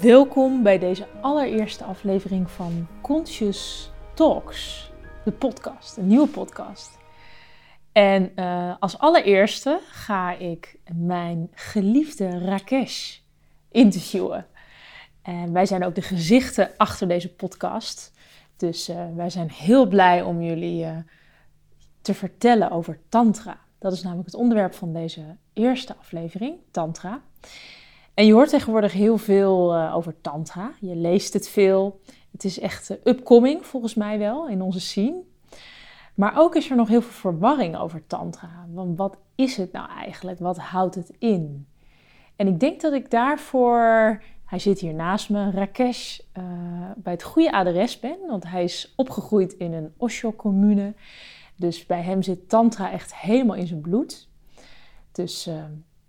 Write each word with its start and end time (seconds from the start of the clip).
Welkom 0.00 0.62
bij 0.62 0.78
deze 0.78 1.06
allereerste 1.20 1.84
aflevering 1.84 2.50
van 2.50 2.86
Conscious 3.02 3.90
Talks, 4.14 4.90
de 5.24 5.32
podcast, 5.32 5.96
een 5.96 6.06
nieuwe 6.06 6.28
podcast. 6.28 6.98
En 7.92 8.32
uh, 8.36 8.74
als 8.78 8.98
allereerste 8.98 9.80
ga 9.90 10.36
ik 10.36 10.78
mijn 10.94 11.50
geliefde 11.54 12.38
Rakesh 12.38 13.18
interviewen. 13.68 14.46
En 15.22 15.52
wij 15.52 15.66
zijn 15.66 15.84
ook 15.84 15.94
de 15.94 16.02
gezichten 16.02 16.70
achter 16.76 17.08
deze 17.08 17.34
podcast. 17.34 18.12
Dus 18.56 18.88
uh, 18.88 19.04
wij 19.16 19.30
zijn 19.30 19.50
heel 19.50 19.86
blij 19.86 20.22
om 20.22 20.42
jullie 20.42 20.84
uh, 20.84 20.96
te 22.00 22.14
vertellen 22.14 22.70
over 22.70 22.98
Tantra. 23.08 23.58
Dat 23.78 23.92
is 23.92 24.02
namelijk 24.02 24.26
het 24.26 24.40
onderwerp 24.40 24.74
van 24.74 24.92
deze 24.92 25.36
eerste 25.52 25.96
aflevering, 25.96 26.54
Tantra. 26.70 27.20
En 28.20 28.26
je 28.26 28.32
hoort 28.32 28.48
tegenwoordig 28.48 28.92
heel 28.92 29.18
veel 29.18 29.76
uh, 29.76 29.96
over 29.96 30.20
Tantra. 30.20 30.72
Je 30.80 30.96
leest 30.96 31.32
het 31.32 31.48
veel. 31.48 32.00
Het 32.32 32.44
is 32.44 32.58
echt 32.58 32.90
upcoming 33.04 33.66
volgens 33.66 33.94
mij 33.94 34.18
wel 34.18 34.48
in 34.48 34.62
onze 34.62 34.80
scene. 34.80 35.22
Maar 36.14 36.38
ook 36.38 36.54
is 36.54 36.70
er 36.70 36.76
nog 36.76 36.88
heel 36.88 37.02
veel 37.02 37.32
verwarring 37.32 37.76
over 37.76 38.06
Tantra. 38.06 38.66
Want 38.72 38.98
wat 38.98 39.16
is 39.34 39.56
het 39.56 39.72
nou 39.72 39.88
eigenlijk? 39.88 40.38
Wat 40.38 40.58
houdt 40.58 40.94
het 40.94 41.12
in? 41.18 41.66
En 42.36 42.46
ik 42.46 42.60
denk 42.60 42.80
dat 42.80 42.92
ik 42.92 43.10
daarvoor, 43.10 44.22
hij 44.44 44.58
zit 44.58 44.80
hier 44.80 44.94
naast 44.94 45.30
me, 45.30 45.50
Rakesh, 45.50 46.18
uh, 46.38 46.44
bij 46.96 47.12
het 47.12 47.22
goede 47.22 47.52
adres 47.52 48.00
ben. 48.00 48.18
Want 48.28 48.44
hij 48.46 48.64
is 48.64 48.92
opgegroeid 48.96 49.52
in 49.52 49.72
een 49.72 49.92
Osho-commune. 49.96 50.94
Dus 51.56 51.86
bij 51.86 52.02
hem 52.02 52.22
zit 52.22 52.48
Tantra 52.48 52.90
echt 52.90 53.16
helemaal 53.16 53.56
in 53.56 53.66
zijn 53.66 53.80
bloed. 53.80 54.28
Dus 55.12 55.46
uh, 55.46 55.64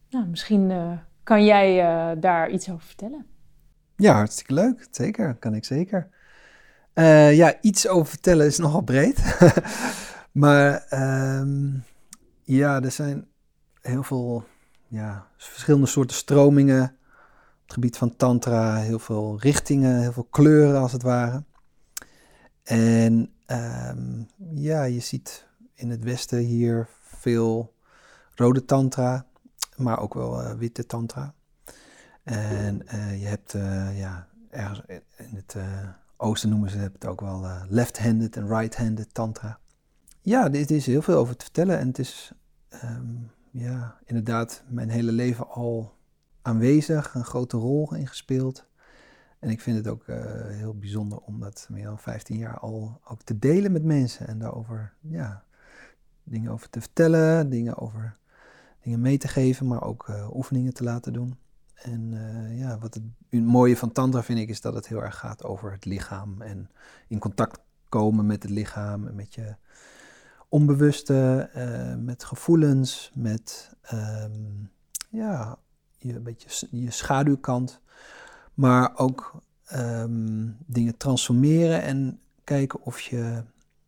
nou, 0.09 0.27
misschien 0.27 0.69
uh, 0.69 0.91
kan 1.31 1.43
jij 1.43 2.19
daar 2.19 2.49
iets 2.49 2.69
over 2.69 2.85
vertellen. 2.85 3.25
Ja, 3.95 4.13
hartstikke 4.13 4.53
leuk. 4.53 4.87
Zeker, 4.91 5.35
kan 5.35 5.53
ik 5.53 5.65
zeker. 5.65 6.09
Uh, 6.93 7.35
ja, 7.35 7.61
iets 7.61 7.87
over 7.87 8.07
vertellen 8.07 8.45
is 8.45 8.57
nogal 8.57 8.81
breed. 8.81 9.37
maar 10.43 10.85
um, 11.39 11.83
ja, 12.43 12.81
er 12.81 12.91
zijn 12.91 13.27
heel 13.81 14.03
veel 14.03 14.43
ja, 14.87 15.27
verschillende 15.37 15.87
soorten 15.87 16.15
stromingen 16.15 16.83
op 16.83 17.63
het 17.63 17.73
gebied 17.73 17.97
van 17.97 18.15
tantra. 18.15 18.75
Heel 18.75 18.99
veel 18.99 19.37
richtingen, 19.39 20.01
heel 20.01 20.13
veel 20.13 20.27
kleuren 20.29 20.79
als 20.81 20.91
het 20.91 21.03
ware. 21.03 21.43
En 22.63 23.33
um, 23.47 24.27
ja, 24.53 24.83
je 24.83 24.99
ziet 24.99 25.47
in 25.73 25.89
het 25.89 26.03
westen 26.03 26.39
hier 26.39 26.87
veel 27.03 27.73
rode 28.35 28.65
tantra, 28.65 29.25
maar 29.81 29.99
ook 29.99 30.13
wel 30.13 30.41
uh, 30.41 30.53
witte 30.53 30.85
tantra. 30.85 31.33
En 32.23 32.81
uh, 32.85 33.21
je 33.21 33.27
hebt 33.27 33.53
uh, 33.53 33.99
ja, 33.99 34.27
ergens 34.49 34.81
in 35.17 35.35
het 35.35 35.55
oosten 36.17 36.49
noemen 36.49 36.69
ze 36.69 36.77
het 36.77 37.05
ook 37.05 37.21
wel 37.21 37.47
left-handed 37.69 38.35
en 38.35 38.47
right-handed 38.47 39.13
tantra. 39.13 39.59
Ja, 40.21 40.45
er 40.51 40.71
is 40.71 40.85
heel 40.85 41.01
veel 41.01 41.17
over 41.17 41.35
te 41.35 41.43
vertellen 41.43 41.79
en 41.79 41.87
het 41.87 41.99
is 41.99 42.31
um, 42.83 43.31
ja, 43.51 43.97
inderdaad 44.05 44.63
mijn 44.67 44.89
hele 44.89 45.11
leven 45.11 45.49
al 45.49 45.97
aanwezig, 46.41 47.13
een 47.13 47.25
grote 47.25 47.57
rol 47.57 47.95
ingespeeld. 47.95 48.65
En 49.39 49.49
ik 49.49 49.61
vind 49.61 49.77
het 49.77 49.87
ook 49.87 50.07
uh, 50.07 50.15
heel 50.47 50.77
bijzonder 50.77 51.17
om 51.17 51.39
dat 51.39 51.67
meer 51.69 51.83
dan 51.83 51.99
15 51.99 52.37
jaar 52.37 52.59
al 52.59 53.01
ook 53.03 53.21
te 53.21 53.39
delen 53.39 53.71
met 53.71 53.83
mensen 53.83 54.27
en 54.27 54.39
daarover 54.39 54.93
ja, 54.99 55.43
dingen 56.23 56.51
over 56.51 56.69
te 56.69 56.79
vertellen, 56.79 57.49
dingen 57.49 57.77
over 57.77 58.17
dingen 58.81 59.01
mee 59.01 59.17
te 59.17 59.27
geven, 59.27 59.67
maar 59.67 59.83
ook 59.83 60.07
uh, 60.09 60.35
oefeningen 60.35 60.73
te 60.73 60.83
laten 60.83 61.13
doen. 61.13 61.37
En 61.73 62.11
uh, 62.11 62.59
ja, 62.59 62.77
wat 62.77 62.93
het 62.93 63.03
mooie 63.43 63.77
van 63.77 63.91
Tantra 63.91 64.23
vind 64.23 64.39
ik 64.39 64.49
is 64.49 64.61
dat 64.61 64.73
het 64.73 64.87
heel 64.87 65.03
erg 65.03 65.17
gaat 65.17 65.43
over 65.43 65.71
het 65.71 65.85
lichaam 65.85 66.41
en 66.41 66.69
in 67.07 67.19
contact 67.19 67.59
komen 67.89 68.25
met 68.25 68.43
het 68.43 68.51
lichaam 68.51 69.07
en 69.07 69.15
met 69.15 69.33
je 69.33 69.55
onbewuste, 70.49 71.49
uh, 71.55 72.03
met 72.03 72.23
gevoelens, 72.23 73.11
met 73.13 73.75
um, 73.93 74.71
ja, 75.09 75.57
je, 75.97 76.15
een 76.15 76.23
beetje 76.23 76.67
je 76.71 76.91
schaduwkant, 76.91 77.81
maar 78.53 78.97
ook 78.97 79.41
um, 79.73 80.57
dingen 80.65 80.97
transformeren 80.97 81.81
en 81.81 82.19
kijken 82.43 82.81
of 82.81 82.99
je 82.99 83.43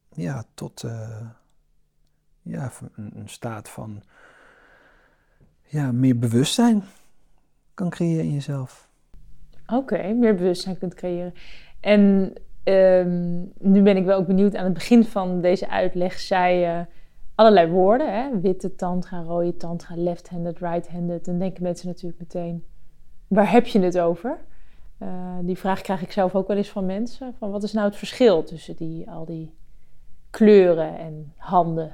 ja, 0.09 0.45
tot 0.53 0.85
ja, 2.41 2.71
een 2.95 3.29
staat 3.29 3.69
van 3.69 4.03
ja, 5.73 5.91
meer 5.91 6.17
bewustzijn 6.17 6.83
kan 7.73 7.89
creëren 7.89 8.23
in 8.23 8.33
jezelf. 8.33 8.89
Oké, 9.65 9.75
okay, 9.75 10.13
meer 10.13 10.35
bewustzijn 10.35 10.77
kunt 10.77 10.93
creëren. 10.93 11.33
En 11.79 12.33
um, 12.63 13.51
nu 13.59 13.81
ben 13.81 13.97
ik 13.97 14.05
wel 14.05 14.17
ook 14.17 14.27
benieuwd, 14.27 14.55
aan 14.55 14.63
het 14.63 14.73
begin 14.73 15.05
van 15.05 15.41
deze 15.41 15.69
uitleg 15.69 16.19
zei 16.19 16.55
je 16.57 16.85
allerlei 17.35 17.71
woorden. 17.71 18.13
Hè? 18.13 18.39
Witte 18.39 18.75
tantra, 18.75 19.21
rode 19.21 19.57
tantra, 19.57 19.95
left-handed, 19.97 20.59
right-handed. 20.59 21.25
Dan 21.25 21.39
denken 21.39 21.63
mensen 21.63 21.87
natuurlijk 21.87 22.19
meteen, 22.19 22.63
waar 23.27 23.51
heb 23.51 23.65
je 23.65 23.79
het 23.79 23.99
over? 23.99 24.39
Uh, 24.99 25.37
die 25.41 25.57
vraag 25.57 25.81
krijg 25.81 26.01
ik 26.01 26.11
zelf 26.11 26.35
ook 26.35 26.47
wel 26.47 26.57
eens 26.57 26.69
van 26.69 26.85
mensen. 26.85 27.35
Van 27.37 27.51
wat 27.51 27.63
is 27.63 27.73
nou 27.73 27.87
het 27.87 27.95
verschil 27.95 28.43
tussen 28.43 28.75
die, 28.75 29.09
al 29.09 29.25
die 29.25 29.53
kleuren 30.29 30.97
en 30.97 31.33
handen? 31.35 31.91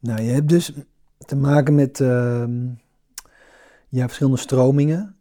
Nou, 0.00 0.22
je 0.22 0.30
hebt 0.30 0.48
dus 0.48 0.72
te 1.18 1.36
maken 1.36 1.74
met... 1.74 2.00
Uh 2.00 2.44
ja, 3.88 4.04
verschillende 4.04 4.38
stromingen. 4.38 5.16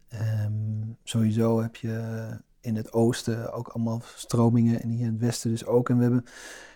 Um, 0.45 0.97
sowieso 1.03 1.61
heb 1.61 1.75
je 1.75 2.27
in 2.61 2.75
het 2.75 2.93
oosten 2.93 3.53
ook 3.53 3.67
allemaal 3.67 4.01
stromingen 4.15 4.81
en 4.81 4.89
hier 4.89 5.05
in 5.05 5.11
het 5.11 5.21
westen 5.21 5.49
dus 5.49 5.65
ook. 5.65 5.89
En 5.89 5.97
we 5.97 6.03
hebben, 6.03 6.25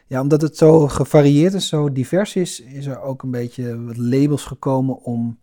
ja, 0.07 0.21
omdat 0.21 0.41
het 0.41 0.57
zo 0.57 0.87
gevarieerd 0.87 1.53
is, 1.53 1.67
zo 1.67 1.91
divers 1.91 2.35
is, 2.35 2.59
is 2.59 2.85
er 2.85 3.01
ook 3.01 3.23
een 3.23 3.31
beetje 3.31 3.83
wat 3.83 3.97
labels 3.97 4.45
gekomen 4.45 5.03
om, 5.03 5.39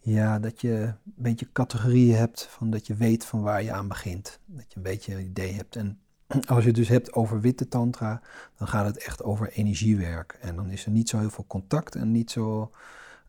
ja, 0.00 0.38
dat 0.38 0.60
je 0.60 0.72
een 0.72 0.96
beetje 1.04 1.52
categorieën 1.52 2.16
hebt 2.16 2.46
van 2.50 2.70
dat 2.70 2.86
je 2.86 2.94
weet 2.94 3.24
van 3.24 3.42
waar 3.42 3.62
je 3.62 3.72
aan 3.72 3.88
begint. 3.88 4.38
Dat 4.46 4.64
je 4.68 4.76
een 4.76 4.82
beetje 4.82 5.14
een 5.14 5.24
idee 5.24 5.52
hebt. 5.52 5.76
En 5.76 5.98
als 6.26 6.60
je 6.60 6.66
het 6.66 6.74
dus 6.74 6.88
hebt 6.88 7.12
over 7.12 7.40
witte 7.40 7.68
tantra, 7.68 8.20
dan 8.56 8.68
gaat 8.68 8.86
het 8.86 8.98
echt 8.98 9.22
over 9.22 9.52
energiewerk. 9.52 10.38
En 10.40 10.56
dan 10.56 10.70
is 10.70 10.84
er 10.84 10.90
niet 10.90 11.08
zo 11.08 11.18
heel 11.18 11.30
veel 11.30 11.44
contact 11.46 11.94
en 11.94 12.10
niet 12.10 12.30
zo 12.30 12.70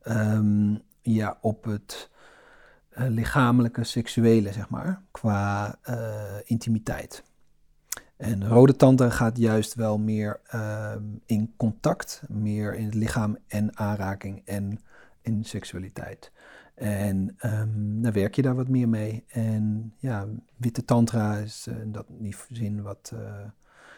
um, 0.08 0.82
ja, 1.02 1.38
op 1.42 1.64
het 1.64 2.10
uh, 2.98 3.08
lichamelijke, 3.08 3.84
seksuele, 3.84 4.52
zeg 4.52 4.70
maar, 4.70 5.02
qua 5.12 5.78
uh, 5.90 6.24
intimiteit. 6.44 7.24
En 8.18 8.48
rode 8.48 8.76
tantra 8.76 9.10
gaat 9.10 9.38
juist 9.38 9.74
wel 9.74 9.98
meer 9.98 10.40
uh, 10.54 10.96
in 11.26 11.54
contact, 11.58 12.22
meer 12.28 12.76
in 12.76 12.86
het 12.86 12.94
lichaam 12.94 13.38
en 13.48 13.78
aanraking 13.78 14.42
en 14.46 14.80
in 15.22 15.44
seksualiteit. 15.44 16.32
En 16.76 17.36
um, 17.46 18.02
daar 18.02 18.14
werk 18.14 18.36
je 18.36 18.42
daar 18.42 18.56
wat 18.56 18.68
meer 18.68 18.90
mee. 18.90 19.24
En 19.28 19.94
ja, 19.98 20.26
witte 20.58 20.86
tantra 20.86 21.36
is 21.36 21.68
in 21.68 21.92
dat 21.92 22.06
die 22.08 22.36
zin 22.52 22.82
wat 22.82 23.14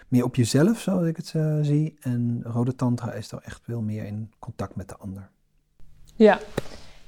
meer 0.08 0.24
op 0.24 0.36
jezelf, 0.36 0.80
zoals 0.80 1.06
ik 1.06 1.18
het 1.18 1.34
zie. 1.62 1.98
En 2.02 2.42
rode 2.44 2.76
tantra 2.76 3.14
is 3.14 3.30
dan 3.30 3.42
echt 3.42 3.62
veel 3.64 3.82
meer 3.82 4.06
in 4.06 4.32
contact 4.40 4.76
met 4.76 4.90
de 4.90 4.98
ander. 4.98 5.30
Ja, 6.16 6.40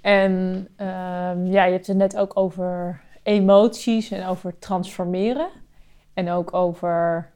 en 0.01 0.31
um, 0.77 1.45
ja, 1.45 1.63
je 1.63 1.71
hebt 1.71 1.87
het 1.87 1.97
net 1.97 2.17
ook 2.17 2.37
over 2.37 3.01
emoties 3.23 4.11
en 4.11 4.27
over 4.27 4.59
transformeren. 4.59 5.49
En 6.13 6.29
ook 6.29 6.53
over, 6.53 7.31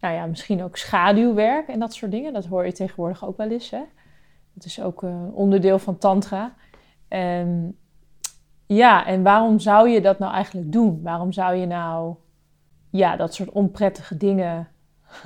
nou 0.00 0.14
ja, 0.14 0.26
misschien 0.26 0.62
ook 0.62 0.76
schaduwwerk 0.76 1.68
en 1.68 1.78
dat 1.78 1.94
soort 1.94 2.10
dingen. 2.10 2.32
Dat 2.32 2.44
hoor 2.46 2.64
je 2.64 2.72
tegenwoordig 2.72 3.26
ook 3.26 3.36
wel 3.36 3.50
eens, 3.50 3.70
hè. 3.70 3.82
Dat 4.52 4.64
is 4.64 4.80
ook 4.80 5.02
een 5.02 5.26
uh, 5.26 5.36
onderdeel 5.36 5.78
van 5.78 5.98
tantra. 5.98 6.54
En 7.10 7.76
ja, 8.66 9.06
en 9.06 9.22
waarom 9.22 9.58
zou 9.58 9.88
je 9.88 10.00
dat 10.00 10.18
nou 10.18 10.32
eigenlijk 10.32 10.72
doen? 10.72 11.02
Waarom 11.02 11.32
zou 11.32 11.54
je 11.54 11.66
nou, 11.66 12.14
ja, 12.90 13.16
dat 13.16 13.34
soort 13.34 13.50
onprettige 13.50 14.16
dingen 14.16 14.68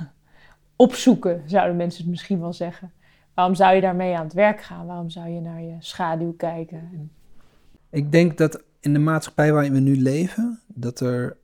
opzoeken, 0.75 1.43
zouden 1.45 1.75
mensen 1.75 2.01
het 2.01 2.09
misschien 2.09 2.39
wel 2.39 2.53
zeggen. 2.53 2.91
Waarom 3.33 3.55
zou 3.55 3.75
je 3.75 3.81
daarmee 3.81 4.17
aan 4.17 4.23
het 4.23 4.33
werk 4.33 4.61
gaan? 4.61 4.85
Waarom 4.85 5.09
zou 5.09 5.29
je 5.29 5.41
naar 5.41 5.61
je 5.61 5.75
schaduw 5.79 6.33
kijken? 6.33 7.11
Ik 7.89 8.11
denk 8.11 8.37
dat 8.37 8.63
in 8.79 8.93
de 8.93 8.99
maatschappij 8.99 9.53
waarin 9.53 9.73
we 9.73 9.79
nu 9.79 9.97
leven, 9.97 10.59
dat 10.67 10.99
er 10.99 11.37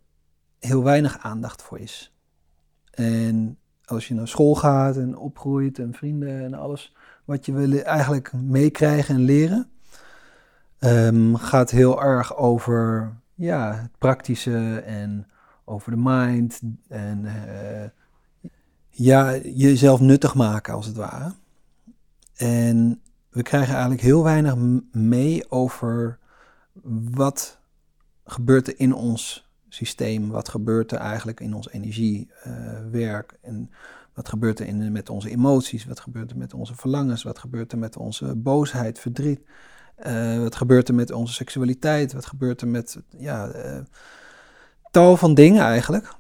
heel 0.60 0.84
weinig 0.84 1.18
aandacht 1.18 1.62
voor 1.62 1.80
is. 1.80 2.14
En 2.92 3.58
als 3.86 4.08
je 4.08 4.14
naar 4.14 4.28
school 4.28 4.56
gaat 4.56 4.98
en 4.98 5.18
opgroeit 5.18 5.80
en 5.80 5.94
vrienden 5.94 6.44
en 6.44 6.54
alles 6.54 6.96
wat 7.26 7.46
je 7.46 7.54
wil 7.54 7.80
eigenlijk 7.80 8.34
meekrijgen 8.34 9.16
en 9.16 9.22
leren, 9.22 9.70
um, 10.84 11.36
gaat 11.36 11.72
heel 11.72 12.04
erg 12.04 12.38
over 12.38 13.14
ja, 13.36 13.74
het 13.74 13.98
praktische 13.98 14.80
en 14.86 15.28
over 15.66 15.92
de 15.92 15.98
mind 15.98 16.62
en 16.88 17.24
uh, 17.24 17.90
ja, 18.90 19.38
jezelf 19.38 20.00
nuttig 20.00 20.36
maken 20.36 20.74
als 20.74 20.86
het 20.86 20.96
ware. 20.96 21.34
En 22.36 23.02
we 23.30 23.44
krijgen 23.44 23.72
eigenlijk 23.72 24.02
heel 24.02 24.24
weinig 24.24 24.56
mee 24.92 25.52
over 25.52 26.20
wat 27.12 27.60
gebeurt 28.24 28.68
er 28.68 28.80
in 28.80 28.94
ons 28.94 29.50
systeem? 29.70 30.30
Wat 30.30 30.50
gebeurt 30.50 30.92
er 30.92 30.98
eigenlijk 30.98 31.40
in 31.40 31.54
ons 31.54 31.72
energiewerk? 31.72 33.38
en 33.42 33.70
wat 34.14 34.30
gebeurt 34.30 34.60
er 34.60 34.68
in, 34.68 34.92
met 34.92 35.10
onze 35.10 35.30
emoties? 35.30 35.86
Wat 35.86 36.00
gebeurt 36.00 36.32
er 36.32 36.38
met 36.38 36.54
onze 36.54 36.76
verlangens? 36.76 37.24
Wat 37.24 37.40
gebeurt 37.40 37.72
er 37.72 37.78
met 37.78 37.98
onze 37.98 38.36
boosheid, 38.36 39.00
verdriet? 39.00 39.42
Wat 40.42 40.56
gebeurt 40.56 40.88
er 40.88 40.96
met 40.96 41.12
onze 41.12 41.34
seksualiteit? 41.34 42.14
Wat 42.14 42.26
gebeurt 42.26 42.62
er 42.62 42.68
met 42.68 42.98
ja, 43.18 43.52
tal 44.92 45.18
van 45.18 45.34
dingen 45.34 45.62
eigenlijk? 45.64 46.16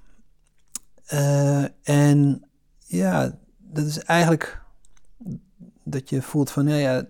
en 1.84 2.44
ja, 2.80 3.38
dat 3.58 3.86
is 3.86 4.00
eigenlijk 4.00 4.62
dat 5.84 6.10
je 6.10 6.22
voelt 6.22 6.52
van, 6.52 6.66
nou 6.66 6.78
ja, 6.78 7.06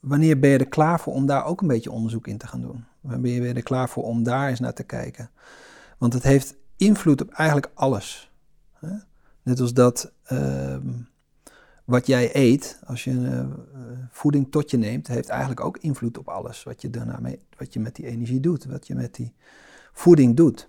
wanneer 0.00 0.38
ben 0.38 0.50
je 0.50 0.58
er 0.58 0.68
klaar 0.68 1.00
voor 1.00 1.12
om 1.12 1.26
daar 1.26 1.44
ook 1.44 1.60
een 1.60 1.68
beetje 1.68 1.90
onderzoek 1.90 2.26
in 2.26 2.38
te 2.38 2.46
gaan 2.46 2.60
doen? 2.60 2.84
Wanneer 3.00 3.40
ben 3.40 3.48
je 3.48 3.54
er 3.54 3.62
klaar 3.62 3.88
voor 3.88 4.02
om 4.02 4.22
daar 4.22 4.48
eens 4.48 4.60
naar 4.60 4.74
te 4.74 4.82
kijken? 4.82 5.30
Want 5.98 6.12
het 6.12 6.22
heeft 6.22 6.54
invloed 6.76 7.20
op 7.20 7.30
eigenlijk 7.30 7.70
alles. 7.74 8.32
Hè? 8.72 8.96
Net 9.42 9.60
als 9.60 9.72
dat 9.72 10.12
ehm, 10.24 10.88
wat 11.84 12.06
jij 12.06 12.36
eet, 12.36 12.80
als 12.84 13.04
je 13.04 13.10
uh, 13.10 13.46
voeding 14.10 14.50
tot 14.50 14.70
je 14.70 14.76
neemt, 14.76 15.06
heeft 15.06 15.28
eigenlijk 15.28 15.60
ook 15.60 15.78
invloed 15.78 16.18
op 16.18 16.28
alles 16.28 16.62
wat 16.62 16.82
je 16.82 16.90
daarna 16.90 17.20
wat 17.58 17.72
je 17.72 17.80
met 17.80 17.96
die 17.96 18.06
energie 18.06 18.40
doet, 18.40 18.64
wat 18.64 18.86
je 18.86 18.94
met 18.94 19.14
die 19.14 19.34
voeding 19.92 20.36
doet. 20.36 20.66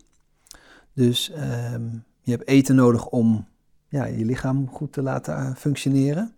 Dus 0.94 1.32
ehm, 1.32 1.90
je 2.22 2.32
hebt 2.32 2.48
eten 2.48 2.76
nodig 2.76 3.08
om 3.08 3.48
ja, 3.88 4.06
je 4.06 4.26
lichaam 4.26 4.70
goed 4.70 4.94
te 4.94 5.02
laten 5.02 5.36
eh, 5.36 5.56
functioneren. 5.56 6.36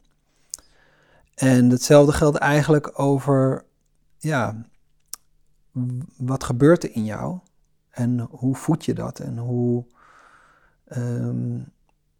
En 1.35 1.69
hetzelfde 1.69 2.13
geldt 2.13 2.37
eigenlijk 2.37 2.99
over, 2.99 3.65
ja, 4.17 4.65
wat 6.17 6.43
gebeurt 6.43 6.83
er 6.83 6.91
in 6.91 7.05
jou 7.05 7.39
en 7.89 8.19
hoe 8.19 8.55
voed 8.55 8.85
je 8.85 8.93
dat 8.93 9.19
en 9.19 9.37
hoe 9.37 9.85
ehm, 10.85 11.59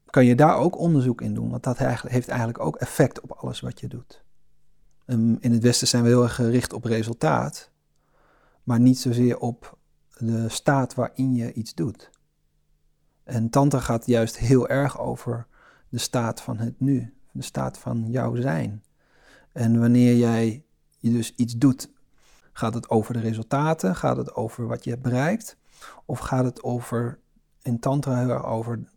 kan 0.10 0.26
je 0.26 0.36
daar 0.36 0.58
ook 0.58 0.78
onderzoek 0.78 1.22
in 1.22 1.34
doen, 1.34 1.50
want 1.50 1.64
dat 1.64 1.78
heeft 1.78 2.28
eigenlijk 2.28 2.60
ook 2.60 2.76
effect 2.76 3.22
op 3.22 3.32
alles 3.32 3.60
wat 3.60 3.80
je 3.80 3.88
doet. 3.88 4.26
in 5.40 5.52
het 5.52 5.64
Westen 5.64 5.88
zijn 5.88 6.04
we 6.04 6.10
heel 6.10 6.24
erg 6.24 6.36
gericht 6.36 6.74
op 6.74 6.84
resultaat, 6.84 7.72
maar 8.64 8.80
niet 8.80 9.00
zozeer 9.00 9.40
op 9.40 9.78
de 10.18 10.50
staat 10.50 10.94
waarin 10.94 11.34
je 11.34 11.54
iets 11.54 11.74
doet. 11.74 12.10
En 13.24 13.50
Tantra 13.50 13.80
gaat 13.80 14.06
juist 14.06 14.38
heel 14.38 14.68
erg 14.68 15.00
over 15.00 15.48
de 15.90 15.98
staat 15.98 16.42
van 16.42 16.58
het 16.58 16.80
nu, 16.80 17.14
de 17.32 17.42
staat 17.42 17.78
van 17.78 18.10
jouw 18.10 18.36
zijn. 18.36 18.84
En 19.52 19.80
wanneer 19.80 20.16
jij 20.16 20.66
je 20.98 21.12
dus 21.12 21.36
iets 21.36 21.58
doet, 21.58 21.90
gaat 22.52 22.74
het 22.74 22.90
over 22.90 23.14
de 23.14 23.20
resultaten, 23.20 23.96
gaat 23.96 24.18
het 24.18 24.34
over 24.34 24.68
wat 24.68 24.84
je 24.84 24.90
hebt 24.90 25.02
bereikt, 25.02 25.58
of 26.06 26.20
gaat 26.20 26.44
het 26.44 26.64
over, 26.64 27.20
in 27.62 27.80
Tantra 27.80 28.38
over 28.38 28.90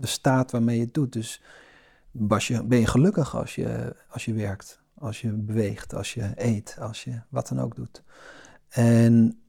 de 0.00 0.06
staat 0.06 0.50
waarmee 0.50 0.78
je 0.78 0.84
het 0.84 0.94
doet. 0.94 1.12
Dus 1.12 1.42
ben 2.10 2.78
je 2.78 2.86
gelukkig 2.86 3.36
als 3.36 3.54
je, 3.54 3.96
als 4.08 4.24
je 4.24 4.32
werkt, 4.32 4.80
als 4.94 5.20
je 5.20 5.32
beweegt, 5.32 5.94
als 5.94 6.14
je 6.14 6.32
eet, 6.34 6.76
als 6.80 7.04
je 7.04 7.20
wat 7.28 7.48
dan 7.48 7.60
ook 7.60 7.76
doet. 7.76 8.02
En 8.68 9.40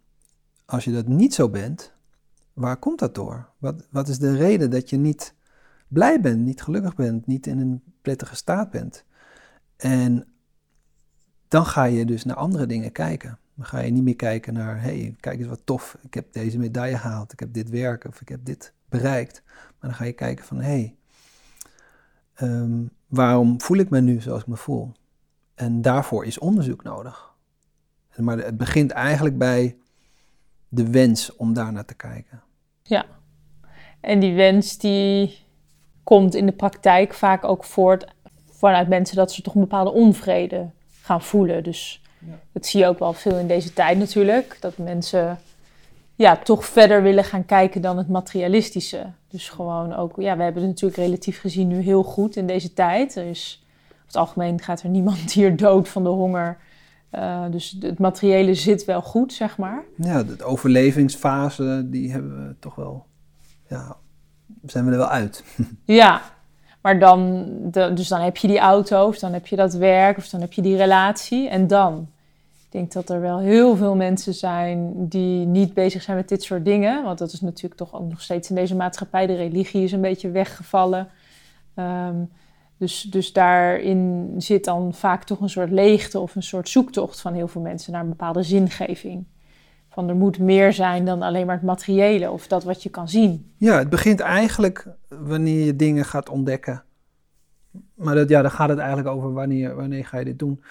als 0.66 0.84
je 0.84 0.92
dat 0.92 1.08
niet 1.08 1.34
zo 1.34 1.50
bent, 1.50 1.94
waar 2.54 2.78
komt 2.78 3.00
dat 3.00 3.16
door? 3.16 3.50
Wat, 3.58 3.88
wat 3.90 4.08
is 4.08 4.20
de 4.20 4.36
reden 4.36 4.72
dat 4.72 4.90
je 4.90 4.98
niet 4.98 5.36
blij 5.88 6.22
bent, 6.22 6.40
niet 6.40 6.62
gelukkig 6.62 6.96
bent, 6.96 7.28
niet 7.28 7.48
in 7.48 7.60
een 7.60 7.82
prettige 8.02 8.36
staat 8.36 8.72
bent? 8.72 9.06
En 9.78 10.28
dan 11.48 11.66
ga 11.66 11.84
je 11.84 12.06
dus 12.06 12.24
naar 12.24 12.36
andere 12.36 12.66
dingen 12.66 12.92
kijken. 12.92 13.40
Dan 13.56 13.66
ga 13.66 13.80
je 13.80 13.92
niet 13.92 14.04
meer 14.04 14.16
kijken 14.16 14.54
naar, 14.54 14.82
hey, 14.82 15.16
kijk 15.20 15.40
eens 15.40 15.48
wat 15.48 15.62
tof, 15.64 15.98
ik 16.02 16.14
heb 16.14 16.34
deze 16.34 16.58
medaille 16.58 16.98
gehaald, 16.98 17.32
ik 17.32 17.40
heb 17.40 17.54
dit 17.54 17.70
werk 17.70 18.06
of 18.06 18.22
ik 18.22 18.30
heb 18.30 18.46
dit 18.46 18.74
bereikt. 18.92 19.42
Maar 19.46 19.90
dan 19.90 19.94
ga 19.94 20.06
je 20.06 20.14
kijken 20.14 20.46
van, 20.46 20.58
hé, 20.58 20.64
hey, 20.64 20.96
ehm, 22.34 22.84
waarom 23.08 23.62
voel 23.62 23.78
ik 23.78 23.90
me 23.90 24.02
nu 24.02 24.22
zoals 24.22 24.42
ik 24.42 24.48
me 24.48 24.56
voel? 24.56 24.92
En 25.56 25.82
daarvoor 25.82 26.26
is 26.26 26.40
onderzoek 26.40 26.84
nodig. 26.84 27.34
Maar 28.16 28.38
het 28.38 28.58
begint 28.58 28.92
eigenlijk 28.92 29.38
bij 29.38 29.78
de 30.68 30.90
wens 30.90 31.36
om 31.36 31.54
daar 31.54 31.72
naar 31.72 31.86
te 31.86 31.94
kijken. 31.94 32.42
Ja, 32.84 33.06
en 34.00 34.20
die 34.20 34.34
wens 34.34 34.78
die 34.78 35.38
komt 36.04 36.36
in 36.36 36.46
de 36.46 36.52
praktijk 36.52 37.14
vaak 37.14 37.44
ook 37.44 37.64
voort 37.64 38.06
vanuit 38.50 38.88
mensen 38.88 39.16
dat 39.16 39.32
ze 39.32 39.42
toch 39.42 39.56
een 39.56 39.62
bepaalde 39.62 39.92
onvrede 39.92 40.70
gaan 41.02 41.22
voelen. 41.22 41.64
Dus 41.64 42.02
ja. 42.20 42.40
dat 42.52 42.66
zie 42.66 42.80
je 42.80 42.88
ook 42.88 43.00
wel 43.00 43.14
veel 43.14 43.38
in 43.38 43.48
deze 43.48 43.74
tijd 43.74 43.98
natuurlijk. 43.98 44.58
Dat 44.60 44.78
mensen 44.78 45.40
ja, 46.22 46.38
toch 46.38 46.66
verder 46.66 47.02
willen 47.02 47.24
gaan 47.24 47.46
kijken 47.46 47.82
dan 47.82 47.98
het 47.98 48.08
materialistische. 48.08 49.12
Dus 49.28 49.50
gewoon 49.50 49.94
ook, 49.94 50.14
ja, 50.16 50.38
we 50.38 50.44
hebben 50.44 50.62
het 50.62 50.72
natuurlijk 50.72 51.02
relatief 51.02 51.40
gezien 51.40 51.68
nu 51.68 51.80
heel 51.80 52.04
goed 52.04 52.36
in 52.36 52.48
deze 52.48 52.74
tijd. 52.74 53.16
Er 53.16 53.26
is, 53.26 53.66
over 53.92 54.06
het 54.06 54.16
algemeen 54.16 54.62
gaat 54.62 54.82
er 54.82 54.90
niemand 54.90 55.32
hier 55.34 55.56
dood 55.56 55.90
van 55.90 56.04
de 56.04 56.10
honger. 56.10 56.58
Uh, 57.12 57.46
dus 57.52 57.78
het 57.80 58.00
materiële 58.00 58.54
zit 58.54 58.86
wel 58.86 59.02
goed, 59.02 59.34
zeg 59.34 59.58
maar. 59.58 59.84
Ja, 59.96 60.24
de 60.24 60.44
overlevingsfase, 60.44 61.84
die 61.86 62.12
hebben 62.12 62.48
we 62.48 62.56
toch 62.60 62.76
wel, 62.76 63.06
ja, 63.68 63.98
zijn 64.66 64.86
we 64.86 64.92
er 64.92 64.98
wel 64.98 65.08
uit. 65.08 65.44
ja, 65.86 66.22
maar 66.82 67.00
dan, 67.00 67.48
de, 67.72 67.94
dus 67.94 68.08
dan 68.08 68.22
heb 68.22 68.38
je 68.38 68.48
die 68.48 68.60
auto, 68.60 69.08
of 69.08 69.20
dan 69.20 69.34
heb 69.34 69.48
je 69.48 69.56
dat 69.56 69.74
werk, 69.74 70.18
of 70.18 70.30
dan 70.30 70.42
heb 70.42 70.54
je 70.54 70.62
die 70.62 70.78
relatie. 70.78 71.50
En 71.50 71.68
dan? 71.68 72.10
Ik 72.72 72.78
denk 72.78 72.92
dat 72.92 73.10
er 73.10 73.22
wel 73.22 73.40
heel 73.40 73.76
veel 73.76 73.96
mensen 73.96 74.34
zijn 74.34 74.94
die 75.08 75.46
niet 75.46 75.74
bezig 75.74 76.02
zijn 76.02 76.18
met 76.18 76.30
dit 76.30 76.44
soort 76.44 76.66
dingen. 76.66 77.04
Want 77.04 77.18
dat 77.18 77.32
is 77.32 77.42
natuurlijk 77.42 77.76
toch 77.76 77.94
ook 77.94 78.10
nog 78.10 78.22
steeds 78.22 78.50
in 78.50 78.56
deze 78.56 78.76
maatschappij. 78.76 79.28
De 79.28 79.36
religie 79.36 79.84
is 79.84 79.92
een 79.92 80.02
beetje 80.02 80.30
weggevallen. 80.30 81.08
Um, 81.76 82.30
dus, 82.78 83.02
dus 83.02 83.34
daarin 83.34 84.34
zit 84.38 84.66
dan 84.66 84.94
vaak 84.94 85.24
toch 85.24 85.42
een 85.42 85.50
soort 85.50 85.72
leegte 85.72 86.20
of 86.20 86.36
een 86.36 86.44
soort 86.44 86.70
zoektocht 86.70 87.22
van 87.22 87.34
heel 87.34 87.48
veel 87.48 87.62
mensen 87.62 87.92
naar 87.92 88.02
een 88.02 88.10
bepaalde 88.10 88.44
zingeving. 88.44 89.26
Van 89.90 90.10
er 90.10 90.16
moet 90.16 90.40
meer 90.40 90.74
zijn 90.74 91.06
dan 91.06 91.22
alleen 91.22 91.46
maar 91.46 91.56
het 91.56 91.66
materiële 91.66 92.32
of 92.32 92.48
dat 92.48 92.64
wat 92.64 92.84
je 92.84 92.90
kan 92.90 93.10
zien. 93.10 93.52
Ja, 93.58 93.78
het 93.78 93.90
begint 93.90 94.20
eigenlijk 94.20 94.88
wanneer 95.08 95.66
je 95.66 95.76
dingen 95.76 96.06
gaat 96.06 96.30
ontdekken. 96.30 96.84
Maar 97.94 98.16
dat, 98.16 98.30
ja, 98.30 98.42
dan 98.42 98.52
gaat 98.52 98.70
het 98.70 98.80
eigenlijk 98.80 99.10
over 99.10 99.34
wanneer, 99.34 99.76
wanneer 99.76 100.06
ga 100.06 100.18
je 100.18 100.26
dit 100.26 100.40
doen. 100.40 100.64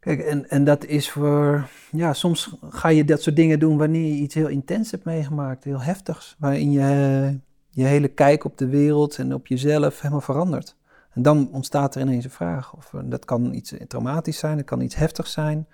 Kijk, 0.00 0.20
en, 0.20 0.50
en 0.50 0.64
dat 0.64 0.84
is 0.84 1.10
voor, 1.10 1.68
ja, 1.90 2.12
soms 2.12 2.56
ga 2.70 2.88
je 2.88 3.04
dat 3.04 3.22
soort 3.22 3.36
dingen 3.36 3.58
doen 3.58 3.78
wanneer 3.78 4.14
je 4.14 4.20
iets 4.20 4.34
heel 4.34 4.48
intens 4.48 4.90
hebt 4.90 5.04
meegemaakt, 5.04 5.64
heel 5.64 5.80
heftigs, 5.80 6.36
waarin 6.38 6.70
je 6.72 7.38
je 7.68 7.84
hele 7.84 8.08
kijk 8.08 8.44
op 8.44 8.58
de 8.58 8.66
wereld 8.66 9.16
en 9.16 9.34
op 9.34 9.46
jezelf 9.46 10.00
helemaal 10.00 10.20
verandert. 10.20 10.76
En 11.10 11.22
dan 11.22 11.48
ontstaat 11.52 11.94
er 11.94 12.00
ineens 12.00 12.24
een 12.24 12.30
vraag. 12.30 12.76
Of, 12.76 12.94
eh, 12.94 13.00
dat 13.04 13.24
kan 13.24 13.54
iets 13.54 13.74
traumatisch 13.88 14.38
zijn, 14.38 14.56
dat 14.56 14.66
kan 14.66 14.80
iets 14.80 14.94
heftigs 14.94 15.32
zijn. 15.32 15.66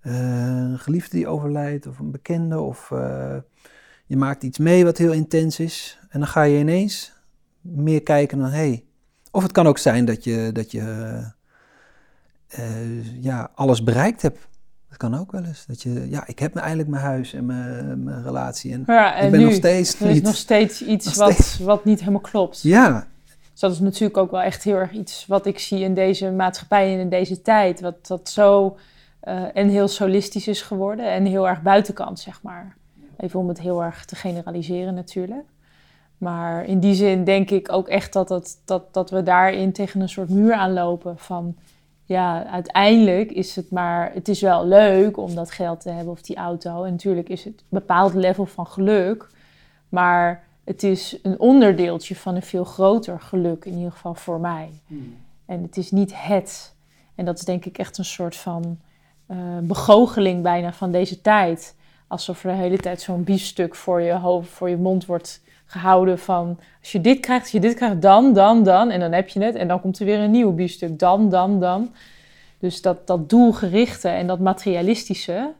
Een 0.00 0.78
geliefde 0.78 1.16
die 1.16 1.28
overlijdt, 1.28 1.86
of 1.86 1.98
een 1.98 2.10
bekende, 2.10 2.60
of 2.60 2.88
je 4.06 4.16
maakt 4.16 4.42
iets 4.42 4.58
mee 4.58 4.84
wat 4.84 4.98
heel 4.98 5.12
intens 5.12 5.60
is. 5.60 5.98
En 6.08 6.18
dan 6.18 6.28
ga 6.28 6.42
je 6.42 6.58
ineens 6.58 7.12
meer 7.60 8.02
kijken 8.02 8.38
naar, 8.38 8.52
hey. 8.52 8.84
Of 9.30 9.42
het 9.42 9.52
kan 9.52 9.66
ook 9.66 9.78
zijn 9.78 10.04
dat 10.04 10.24
je, 10.24 10.50
dat 10.52 10.70
je 10.70 10.82
uh, 12.58 13.22
ja, 13.22 13.50
alles 13.54 13.82
bereikt 13.82 14.22
hebt. 14.22 14.48
Dat 14.88 14.96
kan 15.10 15.20
ook 15.20 15.32
wel 15.32 15.44
eens. 15.44 15.66
Dat 15.66 15.82
je, 15.82 16.10
ja, 16.10 16.26
ik 16.26 16.38
heb 16.38 16.56
eigenlijk 16.56 16.88
mijn 16.88 17.02
huis 17.02 17.32
en 17.32 17.46
mijn, 17.46 18.04
mijn 18.04 18.22
relatie. 18.22 18.72
En, 18.72 18.82
ja, 18.86 19.14
en 19.14 19.24
ik 19.24 19.30
ben 19.30 19.40
nu, 19.40 19.46
nog 19.46 19.54
steeds 19.54 20.00
er 20.00 20.10
is 20.10 20.22
nog 20.22 20.36
steeds 20.36 20.82
iets 20.82 21.16
wat, 21.16 21.58
wat 21.62 21.84
niet 21.84 21.98
helemaal 22.00 22.20
klopt. 22.20 22.62
Ja, 22.62 23.06
dus 23.50 23.60
dat 23.60 23.72
is 23.72 23.80
natuurlijk 23.80 24.16
ook 24.16 24.30
wel 24.30 24.40
echt 24.40 24.62
heel 24.62 24.76
erg 24.76 24.92
iets 24.92 25.26
wat 25.26 25.46
ik 25.46 25.58
zie 25.58 25.80
in 25.80 25.94
deze 25.94 26.30
maatschappij 26.30 26.92
en 26.92 26.98
in 26.98 27.08
deze 27.08 27.42
tijd. 27.42 27.80
Wat 27.80 28.06
dat 28.06 28.28
zo 28.28 28.76
uh, 29.24 29.56
en 29.56 29.68
heel 29.68 29.88
solistisch 29.88 30.48
is 30.48 30.62
geworden 30.62 31.12
en 31.12 31.24
heel 31.24 31.48
erg 31.48 31.62
buitenkant, 31.62 32.20
zeg 32.20 32.42
maar. 32.42 32.76
Even 33.16 33.40
om 33.40 33.48
het 33.48 33.60
heel 33.60 33.82
erg 33.82 34.04
te 34.04 34.16
generaliseren 34.16 34.94
natuurlijk. 34.94 35.44
Maar 36.18 36.64
in 36.64 36.80
die 36.80 36.94
zin 36.94 37.24
denk 37.24 37.50
ik 37.50 37.72
ook 37.72 37.88
echt 37.88 38.12
dat, 38.12 38.28
dat, 38.28 38.58
dat, 38.64 38.94
dat 38.94 39.10
we 39.10 39.22
daarin 39.22 39.72
tegen 39.72 40.00
een 40.00 40.08
soort 40.08 40.28
muur 40.28 40.54
aanlopen 40.54 41.18
van... 41.18 41.56
Ja, 42.04 42.46
uiteindelijk 42.46 43.30
is 43.30 43.56
het 43.56 43.70
maar... 43.70 44.12
Het 44.12 44.28
is 44.28 44.40
wel 44.40 44.66
leuk 44.66 45.16
om 45.16 45.34
dat 45.34 45.50
geld 45.50 45.80
te 45.80 45.90
hebben 45.90 46.12
of 46.12 46.22
die 46.22 46.36
auto. 46.36 46.84
En 46.84 46.90
natuurlijk 46.90 47.28
is 47.28 47.44
het 47.44 47.60
een 47.60 47.66
bepaald 47.68 48.14
level 48.14 48.46
van 48.46 48.66
geluk. 48.66 49.28
Maar 49.88 50.44
het 50.64 50.82
is 50.82 51.18
een 51.22 51.40
onderdeeltje 51.40 52.16
van 52.16 52.34
een 52.34 52.42
veel 52.42 52.64
groter 52.64 53.20
geluk, 53.20 53.64
in 53.64 53.76
ieder 53.76 53.92
geval 53.92 54.14
voor 54.14 54.40
mij. 54.40 54.70
Hmm. 54.86 55.16
En 55.46 55.62
het 55.62 55.76
is 55.76 55.90
niet 55.90 56.12
het. 56.14 56.74
En 57.14 57.24
dat 57.24 57.38
is 57.38 57.44
denk 57.44 57.64
ik 57.64 57.78
echt 57.78 57.98
een 57.98 58.04
soort 58.04 58.36
van 58.36 58.78
uh, 59.30 59.36
begoocheling 59.62 60.42
bijna 60.42 60.72
van 60.72 60.92
deze 60.92 61.20
tijd. 61.20 61.76
Alsof 62.06 62.44
er 62.44 62.50
de 62.50 62.56
hele 62.56 62.78
tijd 62.78 63.00
zo'n 63.00 63.24
biefstuk 63.24 63.74
voor 63.74 64.00
je 64.00 64.12
hoofd, 64.12 64.48
voor 64.48 64.68
je 64.68 64.76
mond 64.76 65.06
wordt 65.06 65.42
gehouden 65.66 66.18
van... 66.18 66.58
als 66.80 66.92
je 66.92 67.00
dit 67.00 67.20
krijgt, 67.20 67.42
als 67.42 67.52
je 67.52 67.60
dit 67.60 67.74
krijgt, 67.74 68.02
dan, 68.02 68.32
dan, 68.32 68.62
dan. 68.62 68.90
En 68.90 69.00
dan 69.00 69.12
heb 69.12 69.28
je 69.28 69.40
het. 69.40 69.54
En 69.54 69.68
dan 69.68 69.80
komt 69.80 69.98
er 69.98 70.06
weer 70.06 70.18
een 70.18 70.30
nieuw 70.30 70.52
biefstuk. 70.52 70.98
Dan, 70.98 71.28
dan, 71.28 71.60
dan. 71.60 71.94
Dus 72.58 72.82
dat, 72.82 73.06
dat 73.06 73.30
doelgerichte 73.30 74.08
en 74.08 74.26
dat 74.26 74.40
materialistische 74.40 75.52